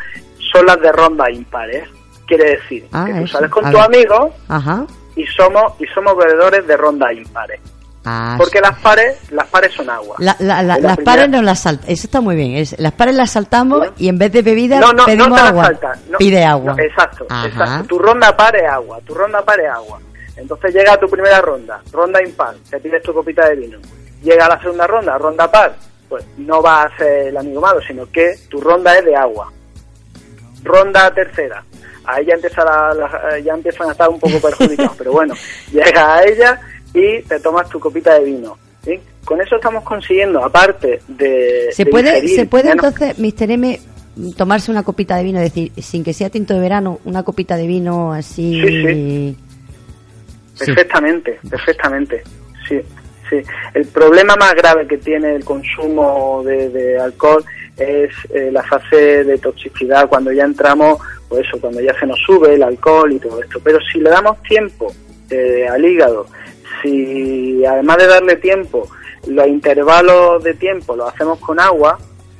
[0.52, 1.88] son las de rondas impares.
[2.26, 3.38] Quiere decir Ah, que tú eso.
[3.38, 3.89] sales con A tus ver.
[3.89, 4.86] amigos Ajá.
[5.15, 7.62] y somos y somos bebedores de rondas impares.
[8.10, 10.15] Ah, Porque las pares, las pares son agua.
[10.20, 11.89] La- la- la- las primera- pares no las saltamos.
[11.91, 12.56] Eso está muy bien.
[12.56, 15.41] Es, las pares las saltamos y en vez de bebida no, no, pedimos no te
[15.41, 15.72] la agua.
[16.17, 16.74] Pide agua.
[16.74, 17.48] no, exacto, Ajá.
[17.48, 17.88] exacto.
[17.88, 20.00] Tu ronda par es agua, tu ronda par es agua.
[20.38, 23.78] Entonces llega a tu primera ronda, ronda impar, te pides tu copita de vino.
[24.22, 25.76] Llega a la segunda ronda, ronda par,
[26.10, 29.52] pues no va a ser el amigo malo, sino que tu ronda es de agua.
[30.63, 31.63] Ronda tercera,
[32.06, 35.34] ahí ya, empieza la- la- ya empiezan a estar un poco perjudicados, pero bueno,
[35.72, 36.60] llega a ella
[36.93, 38.58] y te tomas tu copita de vino.
[38.84, 39.00] ¿sí?
[39.26, 41.70] Con eso estamos consiguiendo, aparte de...
[41.72, 43.52] ¿Se de puede, ingerir ¿se puede entonces, Mr.
[43.52, 43.80] M,
[44.38, 45.39] tomarse una copita de vino?
[45.39, 48.62] Es decir, sin que sea tinto de verano, una copita de vino así.
[48.65, 49.38] Sí,
[50.56, 50.65] Sí.
[50.65, 52.24] Perfectamente, perfectamente.
[52.67, 52.80] Sí,
[53.30, 53.42] sí.
[53.74, 57.44] El problema más grave que tiene el consumo de, de alcohol
[57.78, 62.20] es eh, la fase de toxicidad, cuando ya entramos, pues eso, cuando ya se nos
[62.20, 63.60] sube el alcohol y todo esto.
[63.63, 64.92] Pero si le damos tiempo
[65.30, 66.26] eh, al hígado,
[66.82, 68.88] si además de darle tiempo,
[69.28, 71.98] los intervalos de tiempo los hacemos con agua,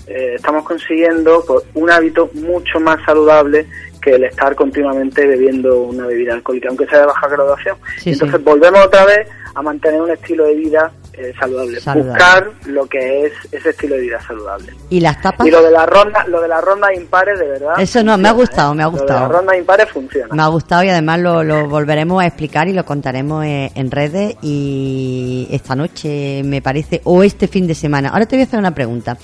[0.08, 3.67] eh, estamos consiguiendo pues, un hábito mucho más saludable
[4.08, 7.78] que el estar continuamente bebiendo una bebida alcohólica, aunque sea de baja graduación.
[8.02, 8.43] Sí, Entonces sí.
[8.43, 11.80] volvemos otra vez a mantener un estilo de vida eh, saludable.
[11.82, 12.12] Saludable.
[12.12, 14.72] Buscar lo que es ese estilo de vida saludable.
[14.89, 15.46] ¿Y las tapas?
[15.46, 17.74] Y lo de la ronda, lo de la ronda impares, de verdad.
[17.80, 19.20] Eso no, me ha gustado, me ha Lo de gustado.
[19.22, 20.34] la ronda impares funciona.
[20.34, 23.91] Me ha gustado y además lo, lo volveremos a explicar y lo contaremos eh, en
[23.91, 28.10] redes y esta noche me parece, o este fin de semana.
[28.10, 29.17] Ahora te voy a hacer una pregunta.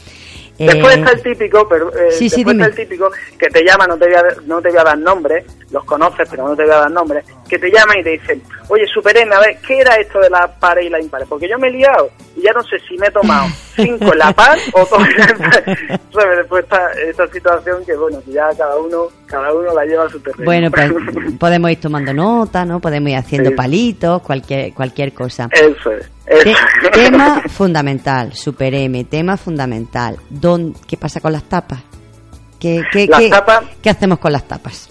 [0.58, 3.88] Después está el típico, pero eh, Sí, sí, después está el típico que te llama,
[3.88, 6.64] no te, voy a, no te voy a dar nombre, los conoces, pero no te
[6.64, 9.80] voy a dar nombre, que te llama y te dicen, oye, supereme, a ver, ¿qué
[9.80, 11.28] era esto de la pares y la impares?
[11.28, 14.20] Porque yo me he liado y ya no sé si me he tomado cinco en
[14.20, 15.00] la par o todo.
[16.14, 16.38] ¿Sabes?
[16.38, 20.10] Después está esta situación que, bueno, que ya cada uno, cada uno la lleva a
[20.10, 20.46] su terreno.
[20.46, 20.92] Bueno, pues
[21.40, 22.80] podemos ir tomando nota, ¿no?
[22.80, 23.56] Podemos ir haciendo Sí.
[23.56, 25.50] palitos, cualquier cualquier cosa.
[25.52, 26.10] Eso es.
[26.26, 30.18] Te- tema fundamental, Super M, tema fundamental.
[30.30, 31.80] ¿Dón- ¿Qué pasa con las tapas?
[32.60, 34.90] ¿Qué, qué, Las qué- tapas- qué hacemos con las tapas?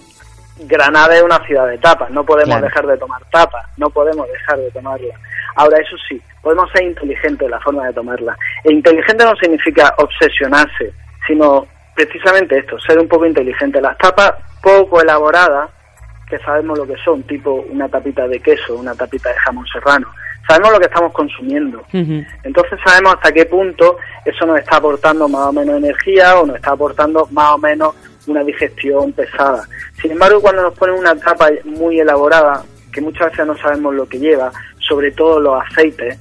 [0.65, 2.67] Granada es una ciudad de tapas, no podemos Claro.
[2.67, 5.15] dejar de tomar tapas, no podemos dejar de tomarla.
[5.57, 8.37] Ahora, eso sí, podemos ser inteligentes en la forma de tomarla.
[8.65, 10.93] E inteligente no significa obsesionarse,
[11.27, 11.67] sino
[11.97, 13.81] precisamente esto, ser un poco inteligente.
[13.81, 15.71] Las tapas poco elaboradas,
[16.29, 20.07] que sabemos lo que son, tipo una tapita de queso, una tapita de jamón serrano,
[20.47, 21.83] sabemos lo que estamos consumiendo.
[21.93, 26.57] Entonces sabemos hasta qué punto eso nos está aportando más o menos energía o nos
[26.57, 27.95] está aportando más o menos
[28.27, 29.65] una digestión pesada.
[30.01, 34.07] Sin embargo, cuando nos ponen una tapa muy elaborada, que muchas veces no sabemos lo
[34.07, 36.19] que lleva, sobre todo los aceites,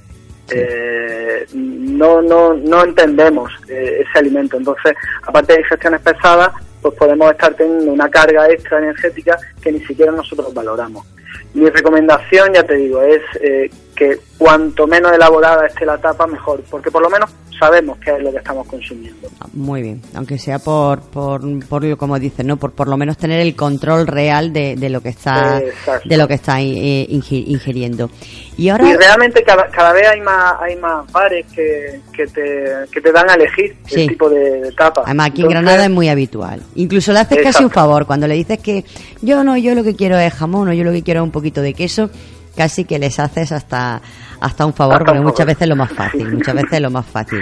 [0.50, 4.56] eh, no, no, no entendemos eh, ese alimento.
[4.56, 6.50] Entonces, aparte de digestiones pesadas,
[6.80, 11.06] pues podemos estar teniendo una carga extra energética que ni siquiera nosotros valoramos.
[11.54, 16.62] Mi recomendación, ya te digo, es eh, que cuanto menos elaborada esté la tapa, mejor,
[16.70, 17.30] porque por lo menos
[17.60, 19.28] sabemos qué es lo que estamos consumiendo.
[19.52, 22.56] Muy bien, aunque sea por, por, por lo- como dices, ¿no?
[22.56, 26.08] Por por lo menos tener el control real de, de lo que está Exacto.
[26.08, 28.10] de lo que está eh, ingi- ingiriendo.
[28.56, 32.64] Y ahora Y realmente cada, cada vez hay más hay más bares que, que, te,
[32.90, 34.02] que te dan a elegir Sí.
[34.02, 35.02] el tipo de, tapa.
[35.04, 36.62] Además, aquí en Granada es muy habitual.
[36.74, 38.84] Incluso le haces casi un favor cuando le dices que
[39.20, 41.60] yo no, yo lo que quiero es jamón o yo lo que quiero un poquito
[41.62, 42.10] de queso,
[42.56, 44.00] casi que les haces hasta,
[44.40, 47.06] hasta un favor, porque muchas veces es lo más fácil, muchas veces es lo más
[47.06, 47.40] fácil.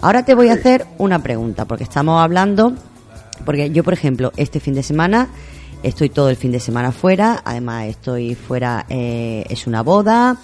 [0.00, 2.72] Ahora te voy a hacer una pregunta, porque estamos hablando,
[3.44, 5.28] porque yo, por ejemplo, este fin de semana
[5.82, 10.36] estoy todo el fin de semana fuera, además estoy fuera, eh, es una boda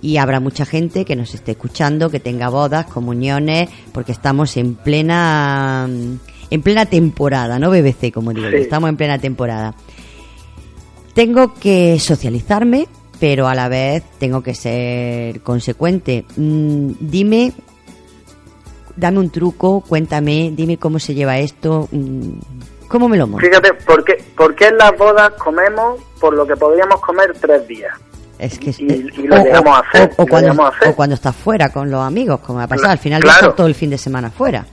[0.00, 4.74] y habrá mucha gente que nos esté escuchando, que tenga bodas, comuniones, porque estamos en
[4.74, 5.88] plena
[6.50, 7.70] en plena temporada, ¿no?
[7.70, 8.56] BBC, como digo, Sí.
[8.56, 9.74] estamos en plena temporada.
[11.14, 12.88] Tengo que socializarme,
[13.20, 16.24] pero a la vez tengo que ser consecuente.
[16.36, 17.52] Mm, dime,
[18.96, 22.30] dame un truco, cuéntame, dime cómo se lleva esto, mm,
[22.88, 23.46] cómo me lo monto.
[23.46, 27.66] Fíjate, ¿por qué, por qué en las bodas comemos por lo que podríamos comer tres
[27.68, 27.92] días?
[28.38, 28.84] Es que Y-
[29.20, 30.88] y lo llegamos a hacer, o, cuando, a hacer.
[30.88, 32.90] o cuando estás fuera con los amigos, como ha pasado.
[32.90, 33.52] Al final Claro.
[33.54, 34.66] todo el fin de semana fuera.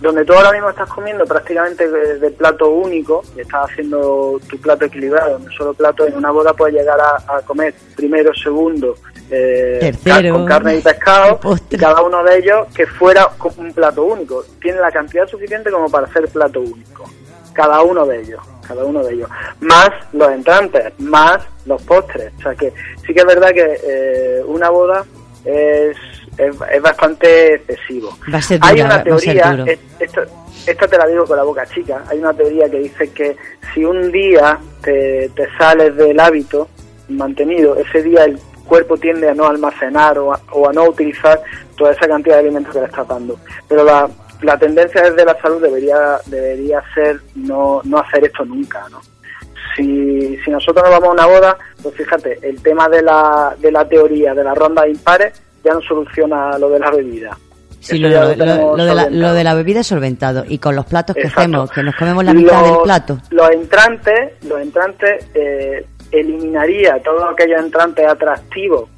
[0.00, 4.84] Donde tú ahora mismo estás comiendo prácticamente de, plato único, y estás haciendo tu plato
[4.84, 8.94] equilibrado en un solo plato, en una boda puedes llegar a, a comer primero, segundo,
[9.30, 10.34] eh, Tercero.
[10.34, 11.76] con carne y pescado, Postre.
[11.76, 14.44] y cada uno de ellos que fuera un plato único.
[14.60, 17.04] Tiene la cantidad suficiente como para hacer plato único.
[17.52, 19.30] Cada uno de ellos, cada uno de ellos.
[19.60, 22.32] Más los entrantes, más los postres.
[22.38, 22.72] O sea que
[23.06, 25.04] sí que es verdad que eh, una boda
[25.44, 25.96] es,
[26.38, 28.16] es, es bastante excesivo.
[28.32, 30.22] Va a ser Hay una teoría, es- esto,
[30.66, 33.36] esto te la digo con la boca chica, hay una teoría que dice que
[33.74, 36.68] si un día te, te sales del hábito
[37.08, 41.40] mantenido, ese día el cuerpo tiende a no almacenar o a, o a no utilizar
[41.76, 43.38] toda esa cantidad de alimentos que le estás dando.
[43.68, 44.08] Pero la,
[44.42, 49.00] la tendencia desde la salud debería, debería ser no, no hacer esto nunca, ¿no?
[49.76, 53.70] Si, si nosotros nos vamos a una boda, pues fíjate, el tema de la, de
[53.70, 57.36] la teoría de la ronda impares ya no soluciona lo de la bebida.
[57.80, 60.44] Sí, lo, lo- de la, lo de la bebida es solventado.
[60.48, 61.40] Y con los platos que Exacto.
[61.40, 63.18] hacemos, que nos comemos la mitad del plato.
[63.30, 68.88] Los entrantes, los entrantes eh, eliminaría todos aquellos entrantes atractivos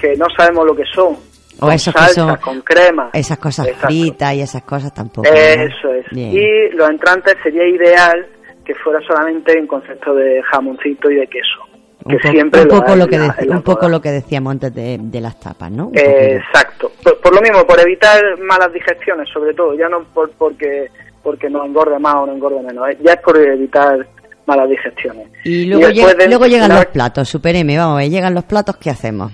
[0.00, 1.16] que no sabemos lo que son.
[1.58, 3.10] O con esos que son con crema.
[3.14, 3.86] esas cosas Exacto.
[3.88, 5.26] fritas y esas cosas tampoco.
[5.28, 5.34] ¿no?
[5.34, 6.04] Eso es.
[6.12, 6.30] Bien.
[6.32, 8.26] Y los entrantes sería ideal
[8.64, 11.75] que fuera solamente en concepto de jamoncito y de queso.
[12.06, 13.88] Un, que po- siempre un poco lo que la- dec- en la un poco boda.
[13.90, 15.90] lo que decíamos antes de, de las tapas, ¿no?
[15.94, 16.90] Eh, exacto.
[17.02, 20.88] Por, por lo mismo, por evitar malas digestiones, sobre todo, ya no por, porque
[21.22, 24.06] porque nos engorde más o no engorde menos, eh, ya es por evitar
[24.46, 25.28] malas digestiones.
[25.44, 28.44] y luego, de- luego llegan los vez- platos, Super M, vamos a ver, llegan los
[28.44, 29.32] platos, ¿qué hacemos?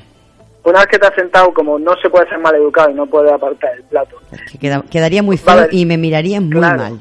[0.64, 3.04] Una vez que te has sentado, como no se puede ser mal educado y no
[3.06, 6.78] puedes apartar el plato, Es que queda- quedaría muy feo y me mirarían muy Claro.
[6.78, 7.00] mal.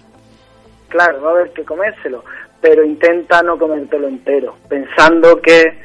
[0.89, 2.23] claro, va a haber que comérselo,
[2.61, 5.77] pero intenta no comértelo entero, pensando que,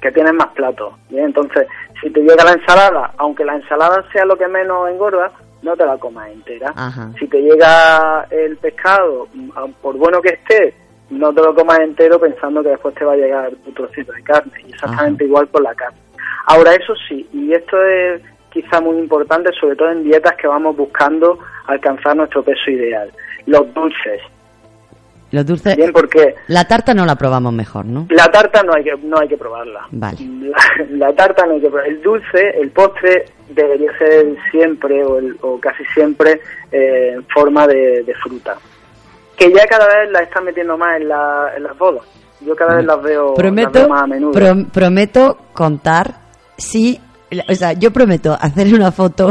[0.00, 0.94] que tienes más platos.
[1.08, 1.26] ¿bien?
[1.26, 1.66] Entonces,
[2.00, 5.30] si te llega la ensalada, aunque la ensalada sea lo que menos engorda,
[5.62, 6.72] no te la comas entera.
[6.74, 7.10] Ajá.
[7.18, 9.28] Si te llega el pescado,
[9.80, 10.74] por bueno que esté,
[11.10, 14.22] no te lo comas entero pensando que después te va a llegar tu trocito de
[14.22, 14.52] carne.
[14.66, 15.98] Y exactamente igual con la carne.
[16.46, 20.76] Ahora, eso sí, y esto es quizá muy importante, sobre todo en dietas que vamos
[20.76, 23.10] buscando alcanzar nuestro peso ideal.
[23.46, 24.22] Los dulces.
[25.36, 25.76] Los dulces.
[25.76, 28.06] Bien, porque La tarta no la probamos mejor, ¿no?
[28.10, 29.86] la tarta no hay que, no hay que probarla.
[29.90, 30.16] Vale.
[30.40, 31.92] La, la tarta no hay que probarla.
[31.92, 36.40] El dulce, el postre, debería ser siempre o, el- o casi siempre
[36.72, 38.56] eh, en forma de, de fruta.
[39.36, 42.02] Que ya cada vez la están metiendo más en, la- en las bodas.
[42.40, 44.32] Yo cada vez las veo, las Prometo, veo más a menudo.
[44.32, 46.14] prom- prometo contar
[46.56, 46.98] si,
[47.48, 49.30] o sea, yo prometo hacerle una foto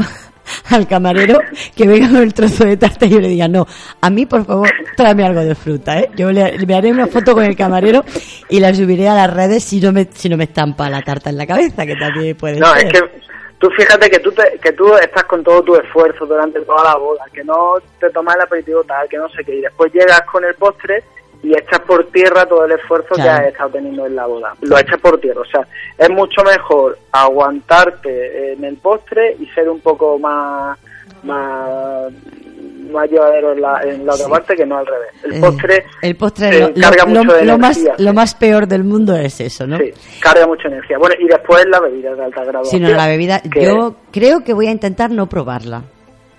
[0.69, 1.39] al camarero
[1.75, 3.65] que venga con el trozo de tarta y yo le diga, no,
[4.01, 6.09] a mí por favor tráeme algo de fruta, ¿eh?
[6.15, 6.43] Yo le,
[6.75, 8.03] haré una foto con el camarero
[8.49, 11.29] y la subiré a las redes si no me, si no me estampa la tarta
[11.29, 12.85] en la cabeza, que también puede No, ser.
[12.87, 12.99] es que
[13.57, 16.95] tú fíjate que tú, te- que tú estás con todo tu esfuerzo durante toda la
[16.97, 20.21] boda, que no te tomas el aperitivo tal, que no sé qué, y después llegas
[20.31, 21.03] con el postre
[21.45, 24.53] y echas por tierra todo el esfuerzo que has estado teniendo en la boda.
[24.61, 25.65] Lo echas por tierra, o sea,
[25.97, 30.77] es mucho mejor aguantarte en el postre y ser un poco más
[31.23, 32.11] más,
[32.91, 34.31] más llevadero en la, en la otra Sí.
[34.31, 35.09] parte que no al revés.
[35.23, 38.05] El Eh, postre, el postre eh, lo, carga lo- mucho de lo más, energía.
[38.05, 39.77] lo más peor del mundo es eso, ¿no?
[39.79, 39.91] Sí,
[40.21, 40.97] carga mucha energía.
[40.99, 42.79] Bueno, y después la bebida de alta graduación.
[42.85, 45.81] Si no, la bebida, que- yo creo que voy a intentar no probarla.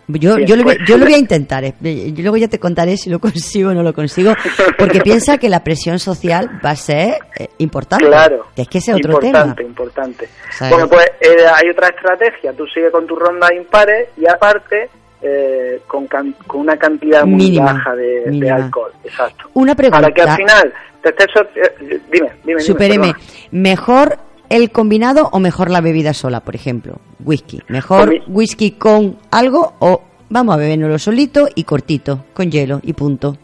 [0.09, 1.75] Yo, yo, lo, voy- pues- yo lo voy a intentar, eh.
[1.81, 4.35] Yo luego ya te contaré si lo consigo o no lo consigo,
[4.79, 8.07] porque piensa que la presión social va a ser eh, importante.
[8.07, 8.47] Claro.
[8.55, 9.69] Que es que ese es otro importante, tema.
[9.69, 10.29] importante.
[10.53, 10.73] ¿Sabes?
[10.75, 12.53] Bueno, pues eh, hay otra estrategia.
[12.53, 14.89] Tú sigues con tu ronda impares y aparte
[15.23, 18.93] eh, con, can- con una cantidad muy Mínima, baja de, alcohol.
[19.03, 19.51] Exacto.
[19.55, 20.03] Una pregunta.
[20.03, 21.27] Para que al final te estés...
[21.35, 21.49] so-
[21.81, 22.31] dime, dime.
[22.45, 23.25] dime Supéreme, perdona.
[23.51, 24.19] ¿mejor
[24.49, 26.97] el combinado o mejor la bebida sola, por ejemplo?
[27.25, 27.61] Whisky.
[27.69, 33.37] ¿Mejor whisky con algo o vamos a bebernoslo solito y cortito, con hielo y punto?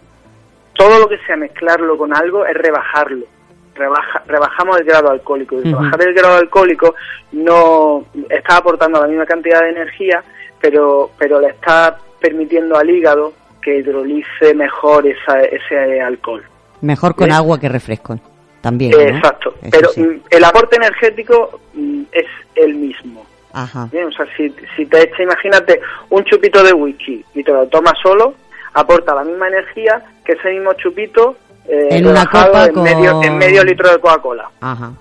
[0.75, 3.27] Todo lo que sea mezclarlo con algo es rebajarlo.
[3.75, 5.57] Rebaja, rebajamos el grado alcohólico.
[5.57, 6.95] Y el grado alcohólico
[7.33, 10.23] no está aportando la misma cantidad de energía,
[10.61, 13.33] pero, pero le está permitiendo al hígado
[13.63, 16.43] que hidrolice mejor esa, ese alcohol.
[16.81, 18.19] Mejor con agua que refresco.
[18.63, 18.93] También.
[18.99, 19.17] Eh, ¿no?
[19.19, 19.55] Exacto.
[19.61, 20.01] Eso Pero sí.
[20.03, 23.27] mm, el aporte energético mm, es el mismo.
[23.53, 23.87] Ajá.
[23.93, 27.67] Bien, o sea, si, si te echa, imagínate, un chupito de whisky y te lo
[27.67, 28.35] tomas solo,
[28.73, 31.37] aporta la misma energía que ese mismo chupito
[31.69, 34.93] eh, En una copa en, con- medio, en medio litro de Coca-Cola, Ajá.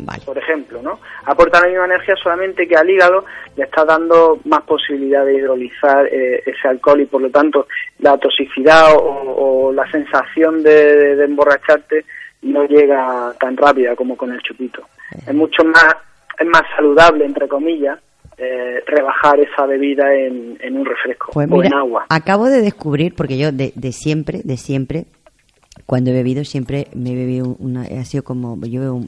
[0.00, 0.22] Vale.
[0.24, 1.00] por ejemplo, ¿no?
[1.24, 3.24] Aporta la misma energía solamente que al hígado
[3.56, 7.66] le está dando más posibilidad de hidrolizar eh, ese alcohol y por lo tanto
[7.98, 12.04] la toxicidad o, o la sensación de, de emborracharte
[12.42, 14.82] no llega tan rápida como con el chupito.
[15.26, 15.96] Es mucho más,
[16.38, 17.98] es más saludable, entre comillas,
[18.36, 22.06] eh, rebajar esa bebida en, en un refresco Pues o en agua.
[22.08, 25.06] acabo de descubrir, porque yo de, de siempre, de siempre,
[25.86, 29.00] cuando he bebido, siempre me he bebido una, ha sido como, yo bebo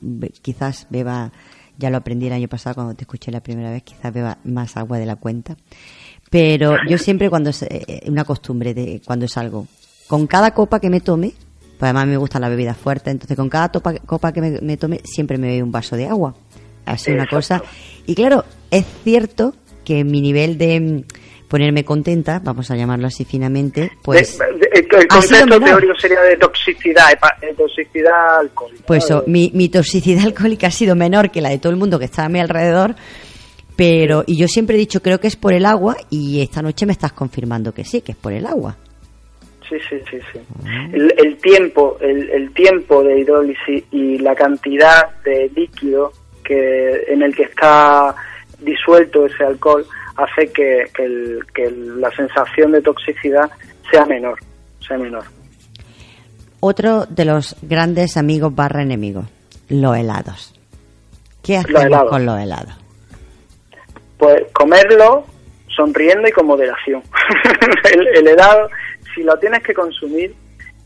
[0.43, 1.31] quizás beba,
[1.79, 4.77] ya lo aprendí el año pasado cuando te escuché la primera vez, quizás beba más
[4.77, 5.57] agua de la cuenta.
[6.31, 9.67] Pero yo siempre cuando, eh, una costumbre de cuando salgo,
[10.09, 11.33] con cada copa que me tome,
[11.81, 14.77] pues además me gustan las bebidas fuertes, entonces con cada topa- copa que me, me
[14.77, 16.35] tome, siempre me bebo un vaso de agua.
[16.85, 17.63] Así una cosa.
[18.07, 19.55] Y claro, es cierto
[19.85, 21.03] que mi nivel de mm,
[21.49, 24.71] ponerme contenta, vamos a llamarlo así finamente, pues, De- de-
[25.01, 27.07] el, concepto teórico sería de toxicidad,
[27.41, 28.85] de toxicidad alcohólica.
[28.87, 31.99] pues eso, mi, mi toxicidad alcohólica ha sido menor que la de todo el mundo
[31.99, 32.95] que está a mi alrededor,
[33.77, 36.85] pero, y yo siempre he dicho, creo que es por el agua, y esta noche
[36.87, 38.77] me estás confirmando que sí, que es por el agua.
[39.71, 40.41] Sí, sí, sí, sí.
[40.93, 46.13] El, el tiempo, el, el tiempo de hidrólisis y la cantidad de líquido
[46.45, 48.15] que en el que está
[48.59, 53.49] disuelto ese alcohol hace que, que, el- que la sensación de toxicidad
[53.93, 54.39] sea menor,
[54.87, 55.23] sea menor.
[56.59, 59.27] Otro de los grandes amigos barra enemigos,
[59.69, 60.53] los helados.
[61.43, 62.11] ¿Qué Los hacemos helados.
[62.11, 62.75] con los helados?
[64.19, 65.25] Pues comerlo
[65.75, 67.03] sonriendo y con moderación.
[67.95, 68.69] el, el helado,
[69.15, 70.35] si lo tienes que consumir,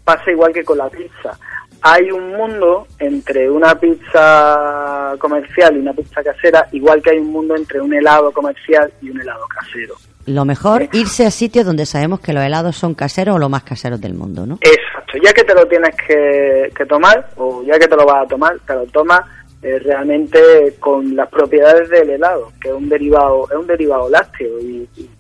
[0.05, 1.39] pasa igual que con la pizza.
[1.83, 7.31] Hay un mundo entre una pizza comercial y una pizza casera, igual que hay un
[7.31, 9.95] mundo entre un helado comercial y un helado casero.
[10.27, 13.63] Lo mejor, irse a sitios donde sabemos que los helados son caseros o los más
[13.65, 14.59] caseros del mundo, ¿no?
[14.63, 18.25] Exacto, ya que te lo tienes que, que tomar, o ya que te lo vas
[18.25, 19.21] a tomar, te lo tomas
[19.63, 24.59] eh, realmente con las propiedades del helado, que es un derivado, es un derivado lácteo
[24.61, 25.11] y, y- y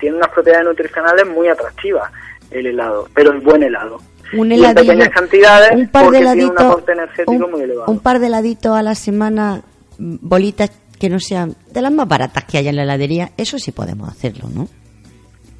[0.00, 2.10] tiene unas propiedades nutricionales muy atractivas
[2.50, 4.00] el helado, pero el buen helado.
[4.32, 7.60] un Y en heladillo, pequeñas cantidades un par de porque tiene un heladitos, un, muy
[7.62, 7.90] elevado.
[7.92, 9.62] un par de heladitos a la semana,
[9.98, 13.70] bolitas que no sean de las más baratas que hay en la heladería, eso sí
[13.72, 14.68] podemos hacerlo, ¿no?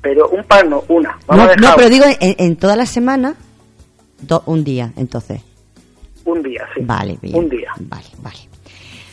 [0.03, 1.11] Pero un par no, una.
[1.13, 3.35] No, Vamos a no, pero digo, en, en toda la semana,
[4.21, 5.43] do- un día, entonces.
[6.25, 6.81] un día, sí.
[6.85, 7.37] Vale, bien.
[7.37, 7.71] Un día.
[7.79, 8.39] Vale, vale.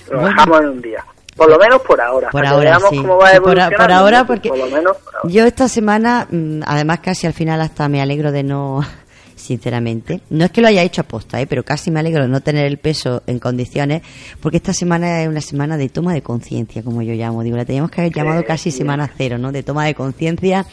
[0.10, 0.30] Lo Bueno.
[0.36, 1.06] dejamos en un día.
[1.38, 2.30] Por lo menos por ahora.
[2.32, 2.98] Por ahora, veamos sí.
[2.98, 4.28] cómo va Por, a- evolucionando, por ahora, ¿no?
[4.28, 5.30] porque Por lo menos por ahora.
[5.32, 8.82] yo esta semana, mm, además casi al final hasta me alegro de no,
[9.36, 11.48] sinceramente, no es que lo haya hecho aposta, ¿eh?
[11.48, 14.02] pero casi me alegro de no tener el peso en condiciones,
[14.42, 17.44] porque esta semana es una semana de toma de conciencia, como yo llamo.
[17.44, 19.52] Digo, la teníamos que haber llamado casi semana cero, ¿no?
[19.52, 20.66] De toma de conciencia,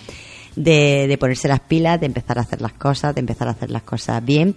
[0.57, 3.71] de, de ponerse las pilas, de empezar a hacer las cosas, de empezar a hacer
[3.71, 4.57] las cosas bien.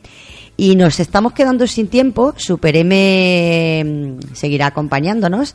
[0.56, 2.34] Y nos estamos quedando sin tiempo.
[2.38, 5.54] Super M mm, seguirá acompañándonos,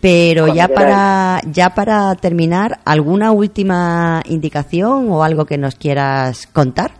[0.00, 6.92] pero ya para ya para terminar, ¿alguna última indicación o algo que nos quieras contar?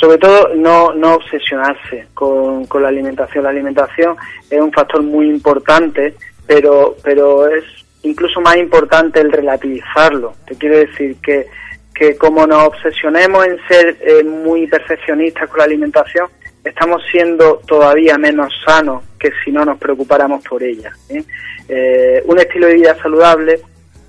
[0.00, 3.44] Sobre todo, no, no obsesionarse con, con la alimentación.
[3.44, 4.16] La alimentación
[4.50, 6.14] es un factor muy importante,
[6.46, 7.64] pero, pero es
[8.02, 10.34] incluso más importante el relativizarlo.
[10.46, 11.46] Te quiero decir que,
[11.94, 16.28] que como nos obsesionemos en ser eh, muy perfeccionistas con la alimentación,
[16.64, 20.92] estamos siendo todavía menos sanos que si no nos preocupáramos por ella.
[21.10, 21.22] ¿eh?
[21.68, 23.60] Eh, un estilo de vida saludable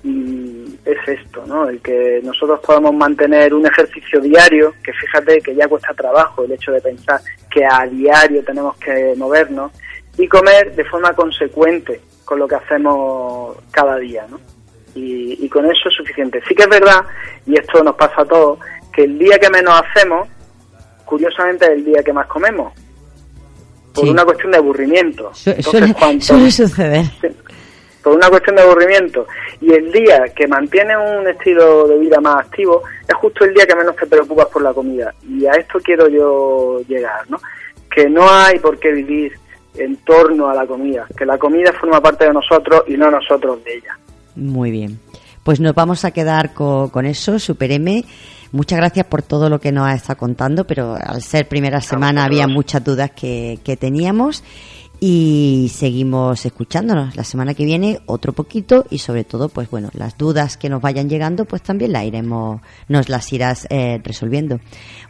[0.02, 1.68] mm, es esto, ¿no?
[1.68, 6.52] El que nosotros podamos mantener un ejercicio diario, que fíjate que ya cuesta trabajo el
[6.52, 9.72] hecho de pensar que a diario tenemos que movernos,
[10.18, 14.40] y comer de forma consecuente con lo que hacemos cada día, ¿no?
[14.98, 16.42] Y con eso es suficiente.
[16.48, 17.04] Sí que es verdad,
[17.44, 18.58] y esto nos pasa a todos,
[18.94, 20.26] que el día que menos hacemos,
[21.06, 22.72] curiosamente es el día que más comemos,
[23.94, 24.10] por Sí.
[24.10, 25.30] una cuestión de aburrimiento.
[25.34, 27.06] Su- Entonces, suele, suele suceder.
[28.02, 29.26] Por una cuestión de aburrimiento.
[29.60, 33.66] Y el día que mantienes un estilo de vida más activo es justo el día
[33.66, 35.12] que menos te preocupas por la comida.
[35.28, 37.40] Y a esto quiero yo llegar, ¿no?
[37.90, 39.32] Que no hay por qué vivir
[39.74, 43.62] en torno a la comida, que la comida forma parte de nosotros y no nosotros
[43.64, 43.98] de ella.
[44.36, 45.00] Muy bien.
[45.46, 48.04] Pues nos vamos a quedar co- con, eso, Super M.
[48.50, 52.24] Muchas gracias por todo lo que nos ha estado contando, pero al ser primera semana
[52.24, 54.42] había muchas dudas que, que teníamos
[55.00, 57.16] y seguimos escuchándonos.
[57.16, 60.80] La semana que viene otro poquito y sobre todo, pues bueno, las dudas que nos
[60.80, 64.58] vayan llegando, pues también las iremos, nos las irás eh, resolviendo.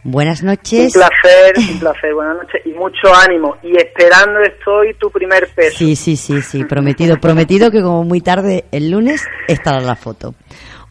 [0.05, 0.93] Buenas Un noches.
[0.93, 3.57] placer, un placer, buenas noches y mucho ánimo.
[3.63, 5.79] Y esperando estoy tu primer peso.
[5.79, 10.35] Sí, sí, sí, sí, prometido, prometido que como muy tarde el lunes estará la foto.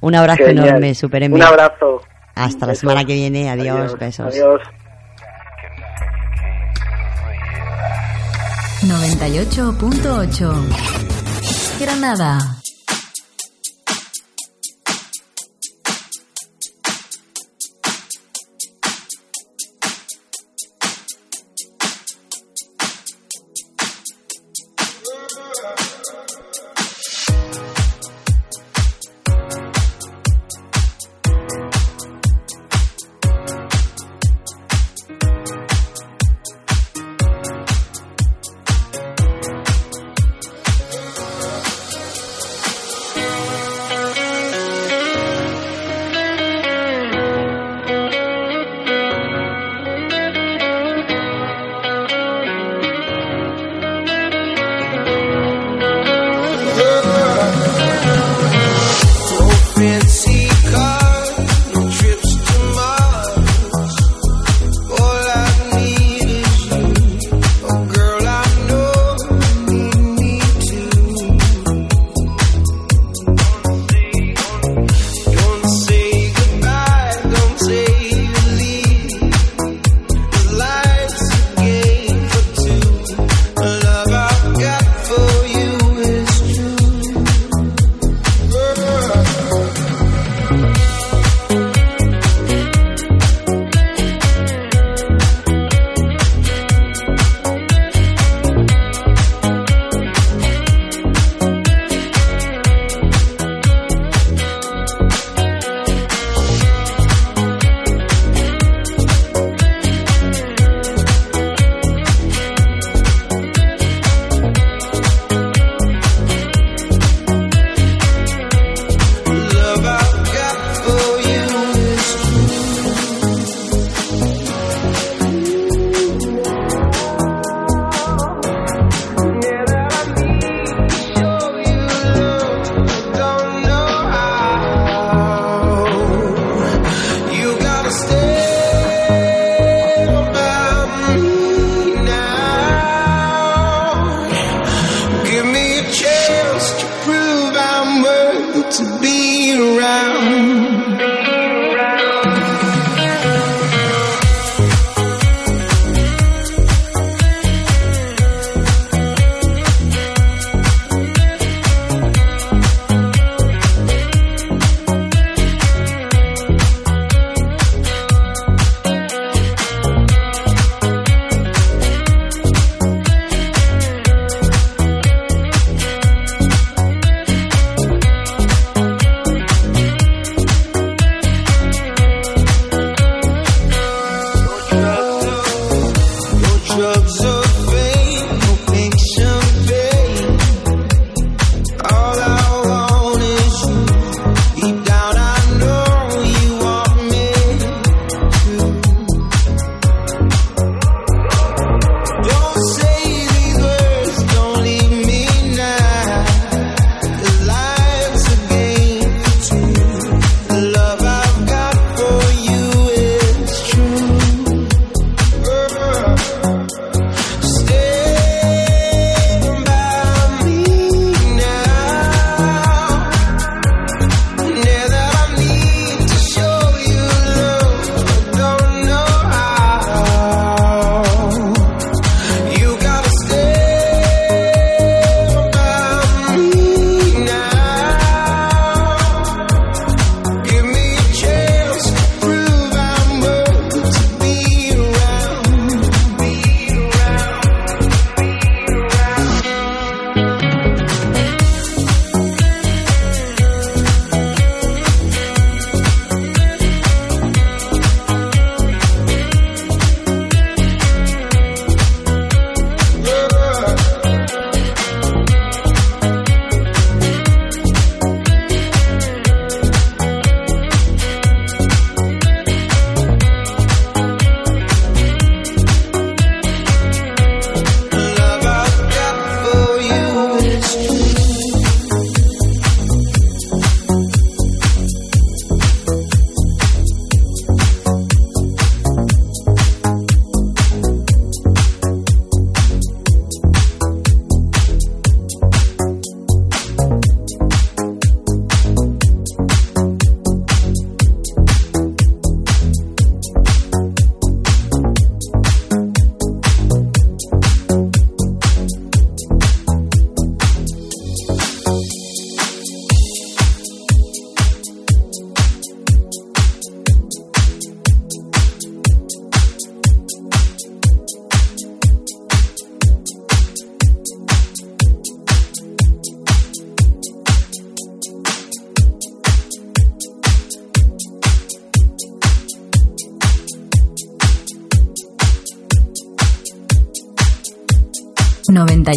[0.02, 0.68] Un abrazo Genial.
[0.68, 1.32] enorme, Super.
[1.32, 2.02] Un abrazo.
[2.36, 3.50] Hasta la semana que viene.
[3.50, 4.34] Adiós, besos.
[4.34, 4.62] Adiós.
[8.86, 12.65] 98.8 Granada.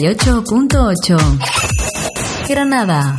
[0.00, 2.48] 98.8.
[2.48, 3.18] Granada.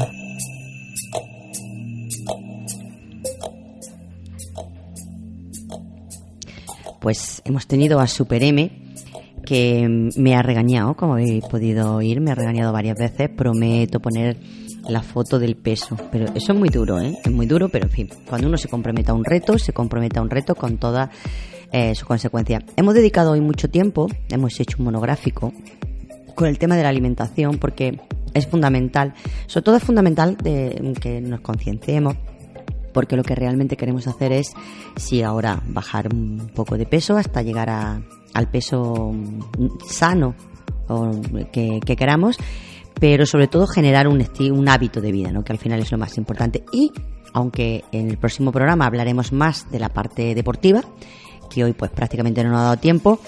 [7.01, 8.71] Pues hemos tenido a Super M
[9.45, 13.29] que me ha regañado, como habéis podido oír, me ha regañado varias veces.
[13.29, 14.37] Prometo poner
[14.87, 17.17] la foto del peso, pero eso es muy duro, ¿eh?
[17.25, 20.19] Es muy duro, pero en fin, cuando uno se compromete a un reto, se compromete
[20.19, 21.09] a un reto con toda
[21.73, 22.63] eh, su consecuencia.
[22.77, 25.51] Hemos dedicado hoy mucho tiempo, hemos hecho un monográfico
[26.39, 27.99] con el tema de la alimentación porque
[28.33, 29.13] es fundamental,
[29.45, 32.15] sobre todo es fundamental de, que nos concienciemos
[32.93, 34.53] porque lo que realmente queremos hacer es,
[34.95, 38.01] si ahora bajar un poco de peso hasta llegar a,
[38.33, 39.11] al peso
[39.85, 40.33] sano
[41.51, 42.37] que, que queramos,
[42.97, 45.43] pero sobre todo generar un, un hábito de vida, ¿no?
[45.43, 46.63] que al final es lo más importante.
[46.71, 46.93] Y
[47.33, 50.83] aunque en el próximo programa hablaremos más de la parte deportiva,
[51.49, 53.19] que hoy pues prácticamente no nos ha dado tiempo,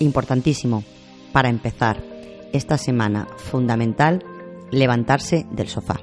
[0.00, 0.84] importantísimo
[1.32, 2.07] para empezar
[2.52, 4.24] esta semana fundamental
[4.70, 6.00] levantarse del sofá.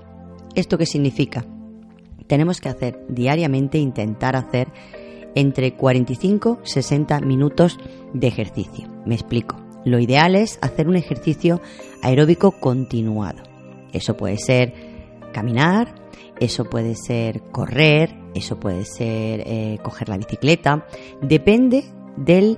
[0.55, 1.45] ¿Esto qué significa?
[2.27, 4.67] Tenemos que hacer diariamente, intentar hacer
[5.35, 7.77] entre 45 y 60 minutos
[8.13, 8.87] de ejercicio.
[9.05, 9.57] Me explico.
[9.83, 11.61] Lo ideal es hacer un ejercicio
[12.01, 13.43] aeróbico continuado.
[13.93, 14.73] Eso puede ser
[15.31, 15.93] caminar,
[16.39, 20.87] eso puede ser correr, eso puede ser eh, coger la bicicleta.
[21.21, 21.85] Depende
[22.17, 22.57] del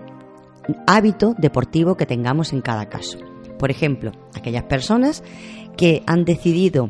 [0.86, 3.20] hábito deportivo que tengamos en cada caso.
[3.58, 5.24] Por ejemplo, aquellas personas
[5.76, 6.90] que han decidido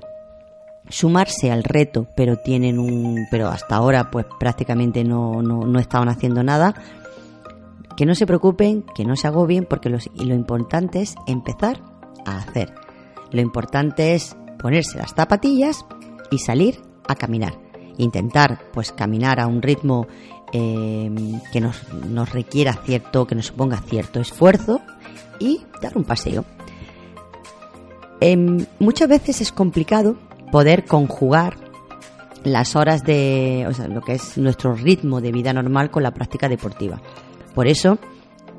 [0.89, 6.07] sumarse al reto, pero tienen un, pero hasta ahora pues prácticamente no, no, no estaban
[6.09, 6.74] haciendo nada,
[7.97, 11.82] que no se preocupen, que no se agobien, porque los- y lo importante es empezar
[12.26, 12.74] a hacer.
[13.32, 15.86] Lo importante es ponerse las zapatillas
[16.32, 17.53] y salir a caminar.
[17.97, 20.07] Intentar pues caminar a un ritmo
[20.53, 21.11] eh,
[21.51, 24.80] que nos, nos requiera cierto, que nos suponga cierto esfuerzo
[25.39, 26.45] y dar un paseo.
[28.20, 30.18] Em, muchas veces es complicado
[30.51, 31.57] poder conjugar
[32.43, 36.11] las horas de, o sea, lo que es nuestro ritmo de vida normal con la
[36.11, 37.01] práctica deportiva.
[37.53, 37.99] Por eso,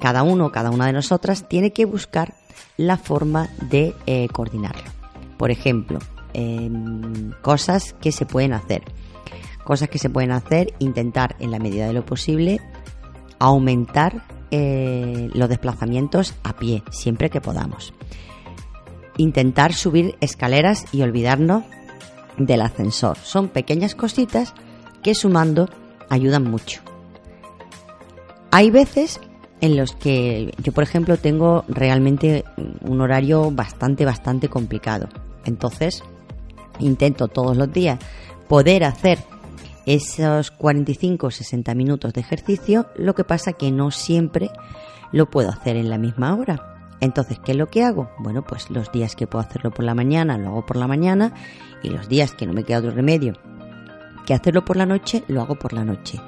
[0.01, 2.35] cada uno, cada una de nosotras tiene que buscar
[2.77, 4.91] la forma de eh, coordinarlo.
[5.37, 5.99] Por ejemplo,
[6.35, 8.83] em, cosas que se pueden hacer.
[9.65, 12.61] Cosas que se pueden hacer, intentar en la medida de lo posible
[13.39, 17.93] aumentar eh, los desplazamientos a pie, siempre que podamos.
[19.19, 21.65] Intentar subir escaleras y olvidarnos
[22.39, 23.19] del ascensor.
[23.19, 24.55] Son pequeñas cositas
[25.03, 25.69] que sumando
[26.09, 26.81] ayudan mucho.
[28.51, 29.21] Hay veces
[29.61, 32.45] en los que yo, por ejemplo, tengo realmente
[32.81, 35.09] un horario bastante, bastante complicado.
[35.45, 36.03] Entonces,
[36.79, 37.99] intento todos los días
[38.49, 39.19] poder hacer
[39.85, 44.51] esos 45 o 60 minutos de ejercicio, lo que pasa que no siempre
[45.13, 46.78] lo puedo hacer en la misma hora.
[47.01, 48.11] Entonces, ¿qué es lo que hago?
[48.19, 51.33] Bueno, pues los días que puedo hacerlo por la mañana, lo hago por la mañana
[51.83, 53.35] y los días que no me queda otro remedio
[54.29, 56.21] que hacerlo por la noche, lo hago por la noche.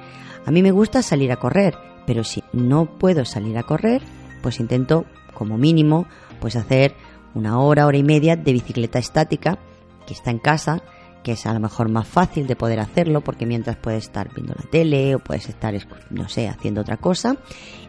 [0.46, 4.00] A mí me gusta salir a correr, pero si no puedo salir a correr,
[4.42, 5.04] pues intento
[5.34, 6.06] como mínimo
[6.40, 6.94] pues hacer
[7.34, 9.58] una hora, hora y media de bicicleta estática
[10.06, 10.82] que está en casa,
[11.22, 14.54] que es a lo mejor más fácil de poder hacerlo porque mientras puedes estar viendo
[14.54, 15.74] la tele o puedes estar,
[16.08, 17.36] no sé, haciendo otra cosa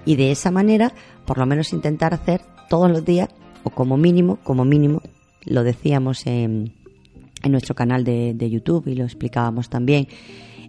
[0.04, 0.94] y de esa manera
[1.26, 2.42] por lo menos intentar hacer
[2.72, 3.28] todos los días
[3.66, 5.02] o como mínimo, como mínimo,
[5.44, 6.74] lo decíamos en,
[7.44, 10.08] en nuestro canal de, YouTube y lo explicábamos también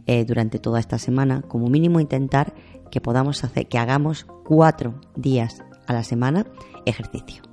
[0.08, 2.54] eh, durante toda esta semana, como mínimo intentar
[2.90, 6.44] que podamos hacer, que hagamos cuatro días a la semana
[6.86, 7.44] ejercicio.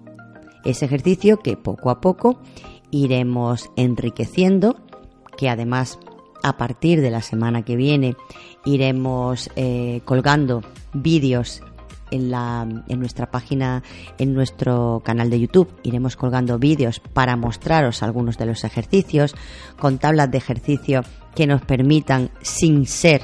[0.66, 2.41] Ese ejercicio que poco a poco
[2.89, 4.78] iremos enriqueciendo,
[5.38, 6.00] que además
[6.41, 8.16] a partir de la semana que viene
[8.66, 11.62] iremos eh, colgando vídeos
[12.12, 13.84] en, la, en nuestra página,
[14.18, 19.36] en nuestro canal de YouTube, iremos colgando vídeos para mostraros algunos de los ejercicios,
[19.78, 21.01] con tablas de ejercicio
[21.36, 23.22] que nos permitan, sin ser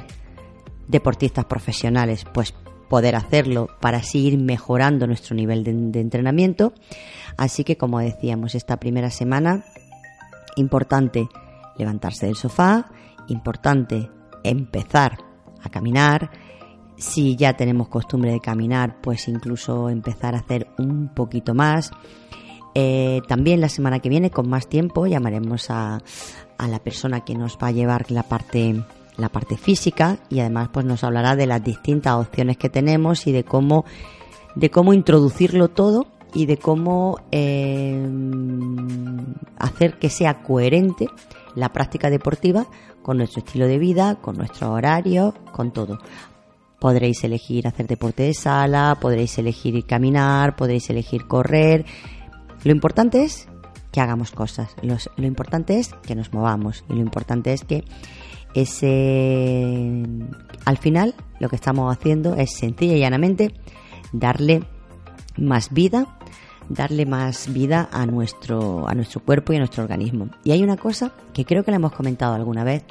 [0.88, 2.54] deportistas profesionales, pues
[2.90, 6.74] poder hacerlo para así ir mejorando nuestro nivel de, de entrenamiento.
[7.38, 9.66] Así que, como decíamos, esta primera semana,
[10.56, 11.28] importante
[11.78, 12.92] levantarse del sofá,
[13.28, 14.10] importante
[14.44, 15.18] empezar
[15.62, 16.30] a caminar,
[16.98, 21.92] si ya tenemos costumbre de caminar, pues incluso empezar a hacer un poquito más.
[22.74, 26.00] Eh, también la semana que viene, con más tiempo, llamaremos a,
[26.58, 28.84] a la persona que nos va a llevar la parte
[29.18, 33.32] la parte física y además pues nos hablará de las distintas opciones que tenemos y
[33.32, 33.86] de cómo
[34.56, 38.06] de cómo introducirlo todo y de cómo eh,
[39.58, 41.08] hacer que sea coherente
[41.56, 42.68] la práctica deportiva
[43.02, 46.00] con nuestro estilo de vida, con nuestro horario, con todo.
[46.86, 51.84] Podréis elegir hacer deporte de sala, podréis elegir caminar, podréis elegir correr.
[52.64, 53.48] Lo importante es
[53.92, 54.76] que hagamos cosas.
[54.84, 56.86] Lo importante es que nos movamos.
[56.88, 57.84] Y lo importante es que
[58.54, 60.04] ese.
[60.66, 63.52] Al final, lo que estamos haciendo es sencilla y llanamente
[64.14, 64.62] darle
[65.38, 66.20] más vida,
[66.70, 70.30] darle más vida a nuestro, a nuestro cuerpo y a nuestro organismo.
[70.44, 72.84] Y hay una cosa que creo que la hemos comentado alguna vez,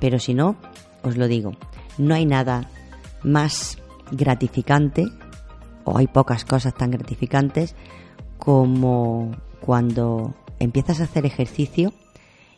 [0.00, 0.56] pero si no,
[1.02, 1.52] os lo digo,
[1.98, 2.70] no hay nada
[3.28, 3.78] más
[4.10, 5.06] gratificante,
[5.84, 7.74] o hay pocas cosas tan gratificantes,
[8.38, 11.92] como cuando empiezas a hacer ejercicio,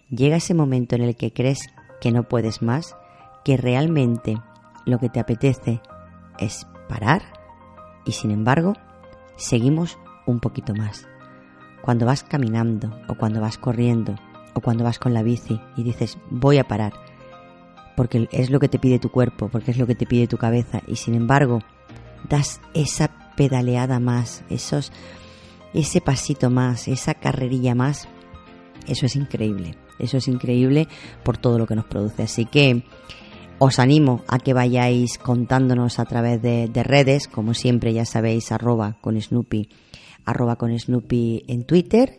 [0.09, 1.69] llega ese momento en el que crees
[2.01, 2.97] que no puedes más,
[3.45, 4.39] que realmente
[4.87, 5.81] lo que te apetece
[6.39, 7.23] es parar
[8.05, 8.75] y sin embargo
[9.37, 11.07] seguimos un poquito más.
[11.83, 14.17] Cuando vas caminando o cuando vas corriendo
[14.55, 16.93] o cuando vas con la bici y dices voy a parar
[17.97, 20.37] porque es lo que te pide tu cuerpo, porque es lo que te pide tu
[20.37, 21.61] cabeza y sin embargo
[22.29, 24.93] das esa pedaleada más, esos
[25.73, 28.09] ese pasito más, esa carrerilla más,
[28.87, 29.77] eso es increíble.
[30.01, 30.89] Eso es increíble
[31.23, 32.23] por todo lo que nos produce.
[32.23, 32.85] Así que
[33.59, 38.51] os animo a que vayáis contándonos a través de, de redes, como siempre ya sabéis,
[38.51, 39.69] arroba con Snoopy,
[40.25, 42.19] arroba con Snoopy en Twitter,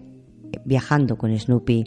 [0.65, 1.83] viajando con Snoopy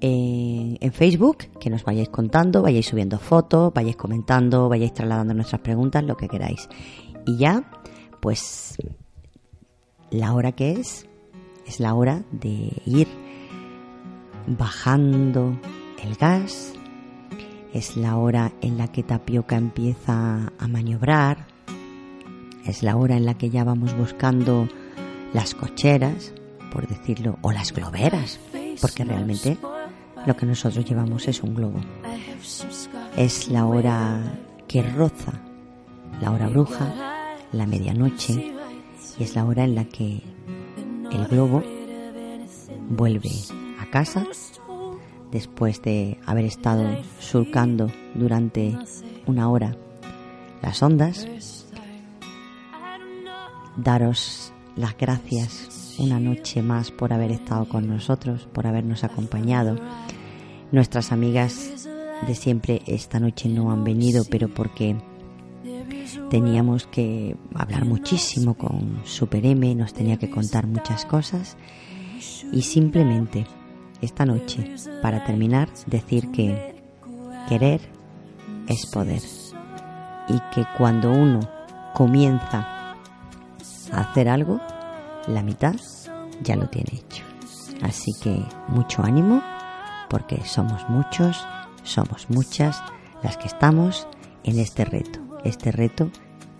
[0.00, 6.04] en, Facebook, que nos vayáis contando, vayáis subiendo fotos, vayáis comentando, vayáis trasladando nuestras preguntas,
[6.04, 6.68] lo que queráis.
[7.26, 7.70] Y ya,
[8.20, 8.76] pues
[10.10, 11.06] la hora que es,
[11.66, 13.08] es la hora de ir
[14.46, 15.58] bajando
[16.02, 16.72] el gas,
[17.72, 21.46] es la hora en la que Tapioca empieza a maniobrar,
[22.64, 24.68] es la hora en la que ya vamos buscando
[25.32, 26.32] las cocheras,
[26.72, 28.40] por decirlo, o las globeras,
[28.80, 29.58] porque realmente
[30.26, 31.80] lo que nosotros llevamos es un globo.
[33.16, 34.20] Es la hora
[34.66, 35.32] que roza,
[36.20, 38.52] la hora bruja, la medianoche,
[39.18, 40.22] y es la hora en la que
[41.10, 41.62] el globo
[42.90, 43.30] vuelve
[43.80, 44.26] a casa
[45.30, 46.84] después de haber estado
[47.18, 48.76] surcando durante
[49.26, 49.76] una hora
[50.62, 51.26] las ondas.
[53.76, 59.76] Daros las gracias una noche más por haber estado con nosotros, por habernos acompañado.
[60.72, 61.88] Nuestras amigas
[62.26, 64.96] de siempre esta noche no han venido, pero porque
[66.30, 71.56] teníamos que hablar muchísimo con Super M, nos tenía que contar muchas cosas
[72.52, 73.46] y simplemente
[74.00, 76.76] esta noche, para terminar, decir que
[77.48, 77.80] querer
[78.68, 79.22] es poder
[80.28, 81.40] y que cuando uno
[81.94, 82.94] comienza
[83.92, 84.60] a hacer algo,
[85.28, 85.76] la mitad
[86.42, 87.24] ya lo tiene hecho.
[87.82, 89.42] Así que mucho ánimo
[90.10, 91.46] porque somos muchos,
[91.82, 92.82] somos muchas
[93.22, 94.06] las que estamos
[94.44, 96.10] en este reto, este reto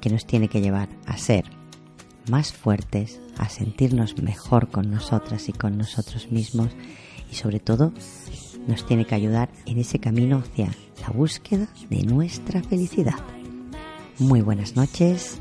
[0.00, 1.44] que nos tiene que llevar a ser
[2.30, 6.68] más fuertes, a sentirnos mejor con nosotras y con nosotros mismos
[7.30, 7.92] y sobre todo
[8.66, 13.18] nos tiene que ayudar en ese camino hacia la búsqueda de nuestra felicidad.
[14.18, 15.40] Muy buenas noches,